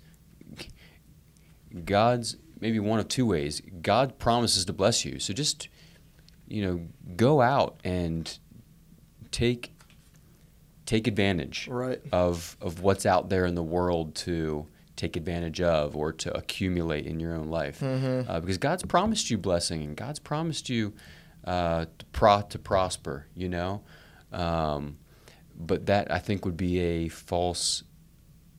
God's 1.85 2.37
maybe 2.59 2.79
one 2.79 2.99
of 2.99 3.07
two 3.07 3.25
ways. 3.25 3.61
God 3.81 4.19
promises 4.19 4.65
to 4.65 4.73
bless 4.73 5.03
you. 5.03 5.19
So 5.19 5.33
just 5.33 5.67
you 6.47 6.65
know, 6.65 6.87
go 7.15 7.41
out 7.41 7.79
and 7.83 8.37
take 9.31 9.73
take 10.85 11.07
advantage 11.07 11.67
right. 11.67 12.01
of 12.11 12.57
of 12.61 12.81
what's 12.81 13.05
out 13.05 13.29
there 13.29 13.45
in 13.45 13.55
the 13.55 13.63
world 13.63 14.15
to 14.15 14.67
take 14.95 15.15
advantage 15.15 15.59
of 15.61 15.95
or 15.95 16.13
to 16.13 16.35
accumulate 16.37 17.07
in 17.07 17.19
your 17.19 17.33
own 17.33 17.47
life. 17.47 17.79
Mm-hmm. 17.79 18.29
Uh, 18.29 18.39
because 18.39 18.57
God's 18.57 18.83
promised 18.83 19.31
you 19.31 19.37
blessing 19.37 19.81
and 19.81 19.95
God's 19.97 20.19
promised 20.19 20.69
you 20.69 20.93
uh, 21.45 21.85
to, 21.99 22.05
pro- 22.11 22.41
to 22.41 22.59
prosper, 22.59 23.27
you 23.35 23.49
know? 23.49 23.83
Um, 24.31 24.97
but 25.55 25.85
that, 25.85 26.11
I 26.11 26.19
think, 26.19 26.45
would 26.45 26.57
be 26.57 26.79
a 26.79 27.07
false 27.09 27.83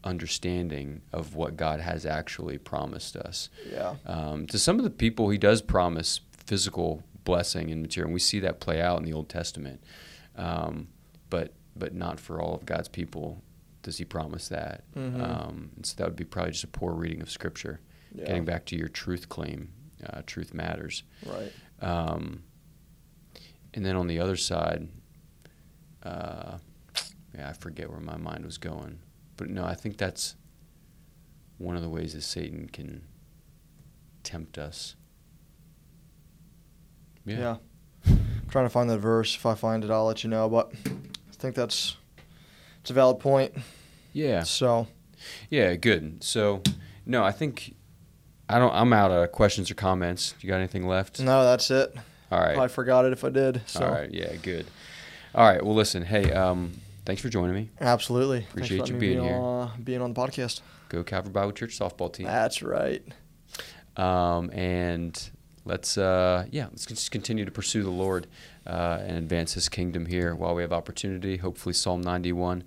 understanding 0.05 1.01
of 1.13 1.35
what 1.35 1.57
God 1.57 1.81
has 1.81 2.05
actually 2.07 2.59
promised 2.59 3.17
us. 3.17 3.49
Yeah. 3.71 3.95
Um, 4.07 4.47
to 4.49 4.59
some 4.59 4.79
of 4.79 4.85
the 4.85 4.91
people, 4.91 5.31
He 5.31 5.39
does 5.39 5.63
promise 5.63 6.21
physical 6.47 7.03
blessing 7.25 7.71
and 7.71 7.81
material, 7.81 8.09
and 8.09 8.15
we 8.15 8.21
see 8.21 8.39
that 8.41 8.61
play 8.61 8.81
out 8.83 8.99
in 8.99 9.05
the 9.05 9.13
Old 9.13 9.29
Testament. 9.29 9.83
Um, 10.37 10.89
but 11.31 11.53
but 11.77 11.93
not 11.95 12.21
for 12.21 12.41
all 12.41 12.55
of 12.55 12.65
God's 12.67 12.89
people 12.89 13.43
does 13.83 13.99
He 13.99 14.05
promise 14.05 14.49
that. 14.49 14.85
Mhm. 14.95 15.21
Um, 15.21 15.71
and 15.77 15.85
so 15.87 15.95
that 15.97 16.07
would 16.07 16.17
be 16.17 16.25
probably 16.25 16.53
just 16.53 16.65
a 16.65 16.69
poor 16.69 16.93
reading 16.93 17.21
of 17.23 17.31
Scripture. 17.31 17.81
Yeah. 18.15 18.27
Getting 18.27 18.45
back 18.45 18.65
to 18.67 18.77
your 18.77 18.89
truth 18.89 19.29
claim, 19.29 19.71
uh, 20.07 20.23
truth 20.27 20.55
matters. 20.55 21.03
Right. 21.27 21.53
And 23.75 23.85
then 23.85 23.97
on 23.97 24.07
the 24.07 24.21
other 24.21 24.37
side, 24.37 24.89
uh, 26.03 26.59
yeah, 27.35 27.49
I 27.49 27.53
forget 27.53 27.91
where 27.91 28.01
my 28.01 28.17
mind 28.17 28.45
was 28.45 28.57
going, 28.57 29.01
but 29.37 29.51
no, 29.51 29.65
I 29.65 29.75
think 29.75 29.97
that's 29.99 30.37
one 31.59 31.77
of 31.77 31.83
the 31.83 31.89
ways 31.89 32.15
that 32.15 32.23
Satan 32.23 32.69
can 32.73 33.03
tempt 34.23 34.59
us. 34.59 34.95
Yeah. 37.27 37.57
I'm 38.07 38.49
trying 38.49 38.67
to 38.67 38.71
find 38.71 38.89
that 38.91 38.99
verse. 38.99 39.35
If 39.35 39.45
I 39.47 39.55
find 39.55 39.83
it, 39.83 39.91
I'll 39.91 40.05
let 40.07 40.23
you 40.23 40.31
know. 40.31 40.49
But 40.49 40.73
I 40.87 41.33
think 41.33 41.55
that's 41.55 41.97
it's 42.81 42.91
a 42.91 42.95
valid 42.95 43.19
point. 43.19 43.55
Yeah. 44.13 44.43
So 44.43 44.87
Yeah, 45.49 45.75
good. 45.75 46.23
So, 46.23 46.63
no, 47.07 47.25
I 47.25 47.33
think 47.33 47.75
I 48.49 48.59
don't. 48.59 48.75
I'm 48.75 48.93
out 48.93 49.11
of 49.11 49.33
questions 49.33 49.71
or 49.71 49.75
comments. 49.75 50.35
You 50.41 50.49
got 50.49 50.57
anything 50.57 50.87
left? 50.87 51.19
no, 51.19 51.45
that's 51.45 51.71
it. 51.71 51.95
All 52.31 52.41
right. 52.41 52.59
I 52.59 52.69
forgot 52.69 53.05
it 53.05 53.13
if 53.13 53.25
I 53.25 53.31
did. 53.31 53.63
So 53.67 53.85
All 53.85 53.93
right. 53.93 54.11
Yeah. 54.13 54.35
Good. 54.37 54.67
All 55.35 55.47
right. 55.47 55.63
Well, 55.63 55.75
listen. 55.75 56.03
Hey, 56.03 56.33
um, 56.33 56.73
thanks 57.05 57.21
for 57.23 57.29
joining 57.29 57.55
me. 57.55 57.71
absolutely. 57.81 58.47
Appreciate 58.51 58.89
you 58.89 58.95
being 58.95 59.21
be 59.21 59.27
here. 59.27 59.35
On, 59.35 59.71
being 59.83 60.01
on 60.01 60.13
the 60.15 60.21
podcast. 60.21 60.61
Go 60.89 61.03
Calvary 61.03 61.33
Bible 61.33 61.53
Church 61.53 61.79
softball 61.79 62.13
team. 62.13 62.27
That's 62.27 62.63
right. 62.63 63.03
Um, 63.97 64.51
and 64.51 65.31
let's 65.65 65.97
uh, 65.99 66.47
yeah, 66.51 66.67
let's 66.67 66.87
just 66.87 67.11
continue 67.11 67.45
to 67.45 67.51
pursue 67.51 67.83
the 67.83 67.91
Lord 67.91 68.27
uh, 68.67 68.99
and 69.03 69.17
advance 69.17 69.55
His 69.55 69.69
kingdom 69.69 70.07
here 70.07 70.35
while 70.35 70.55
we 70.55 70.63
have 70.63 70.73
opportunity. 70.73 71.37
Hopefully, 71.37 71.73
Psalm 71.73 72.01
91 72.01 72.65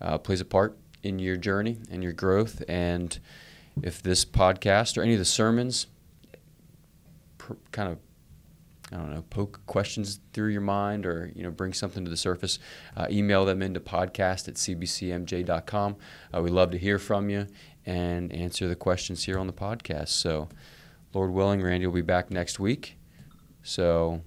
uh, 0.00 0.18
plays 0.18 0.40
a 0.40 0.44
part 0.44 0.76
in 1.02 1.18
your 1.18 1.36
journey 1.36 1.78
and 1.90 2.02
your 2.02 2.12
growth. 2.12 2.62
And 2.68 3.18
if 3.82 4.02
this 4.02 4.24
podcast 4.24 4.98
or 4.98 5.02
any 5.02 5.14
of 5.14 5.18
the 5.18 5.24
sermons 5.24 5.86
pr- 7.38 7.54
kind 7.72 7.90
of 7.90 7.98
I 8.92 8.96
don't 8.96 9.14
know, 9.14 9.22
poke 9.30 9.60
questions 9.66 10.20
through 10.32 10.48
your 10.48 10.60
mind 10.60 11.06
or, 11.06 11.30
you 11.34 11.42
know, 11.42 11.50
bring 11.50 11.72
something 11.72 12.04
to 12.04 12.10
the 12.10 12.16
surface, 12.16 12.58
uh, 12.96 13.06
email 13.10 13.44
them 13.44 13.62
into 13.62 13.78
podcast 13.78 14.48
at 14.48 14.54
cbcmj.com. 14.54 15.96
Uh, 16.34 16.42
we 16.42 16.50
love 16.50 16.70
to 16.72 16.78
hear 16.78 16.98
from 16.98 17.30
you 17.30 17.46
and 17.86 18.32
answer 18.32 18.68
the 18.68 18.74
questions 18.74 19.24
here 19.24 19.38
on 19.38 19.46
the 19.46 19.52
podcast. 19.52 20.08
So, 20.08 20.48
Lord 21.14 21.30
willing, 21.32 21.62
Randy 21.62 21.86
will 21.86 21.94
be 21.94 22.02
back 22.02 22.30
next 22.30 22.58
week. 22.58 22.98
So, 23.62 24.22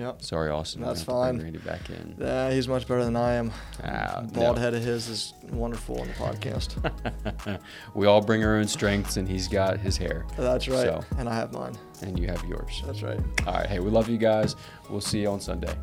Yep. 0.00 0.22
sorry, 0.22 0.50
Austin. 0.50 0.80
That's 0.82 1.02
gonna 1.04 1.26
have 1.26 1.34
to 1.34 1.38
fine. 1.38 1.52
bring 1.52 1.52
Randy 1.52 1.58
back 1.58 1.90
in. 1.90 2.16
Yeah, 2.18 2.50
he's 2.50 2.66
much 2.68 2.88
better 2.88 3.04
than 3.04 3.16
I 3.16 3.34
am. 3.34 3.52
Ah, 3.84 4.22
Bald 4.32 4.56
no. 4.56 4.62
head 4.62 4.74
of 4.74 4.82
his 4.82 5.08
is 5.08 5.34
wonderful 5.50 6.00
on 6.00 6.08
the 6.08 6.14
podcast. 6.14 7.60
we 7.94 8.06
all 8.06 8.20
bring 8.20 8.42
our 8.44 8.56
own 8.56 8.66
strengths, 8.66 9.16
and 9.16 9.28
he's 9.28 9.46
got 9.46 9.78
his 9.78 9.96
hair, 9.96 10.26
That's 10.36 10.68
right. 10.68 10.86
So. 10.86 11.04
And 11.18 11.28
I 11.28 11.34
have 11.34 11.52
mine. 11.52 11.76
and 12.02 12.18
you 12.18 12.26
have 12.28 12.42
yours. 12.44 12.82
That's 12.86 13.02
right. 13.02 13.20
All 13.46 13.54
right. 13.54 13.66
Hey, 13.66 13.78
we 13.78 13.90
love 13.90 14.08
you 14.08 14.18
guys. 14.18 14.56
We'll 14.88 15.00
see 15.00 15.20
you 15.20 15.28
on 15.28 15.40
Sunday. 15.40 15.74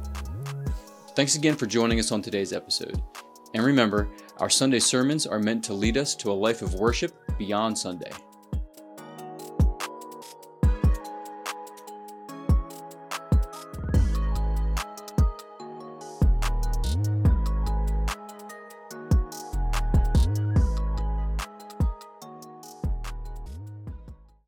Thanks 1.15 1.35
again 1.35 1.55
for 1.55 1.65
joining 1.65 1.99
us 1.99 2.11
on 2.11 2.21
today's 2.21 2.53
episode. 2.53 3.01
And 3.53 3.63
remember, 3.65 4.09
our 4.37 4.49
Sunday 4.49 4.79
sermons 4.79 5.25
are 5.25 5.39
meant 5.39 5.63
to 5.65 5.73
lead 5.73 5.97
us 5.97 6.15
to 6.15 6.31
a 6.31 6.33
life 6.33 6.61
of 6.61 6.75
worship 6.75 7.13
beyond 7.37 7.77
Sunday. 7.77 8.11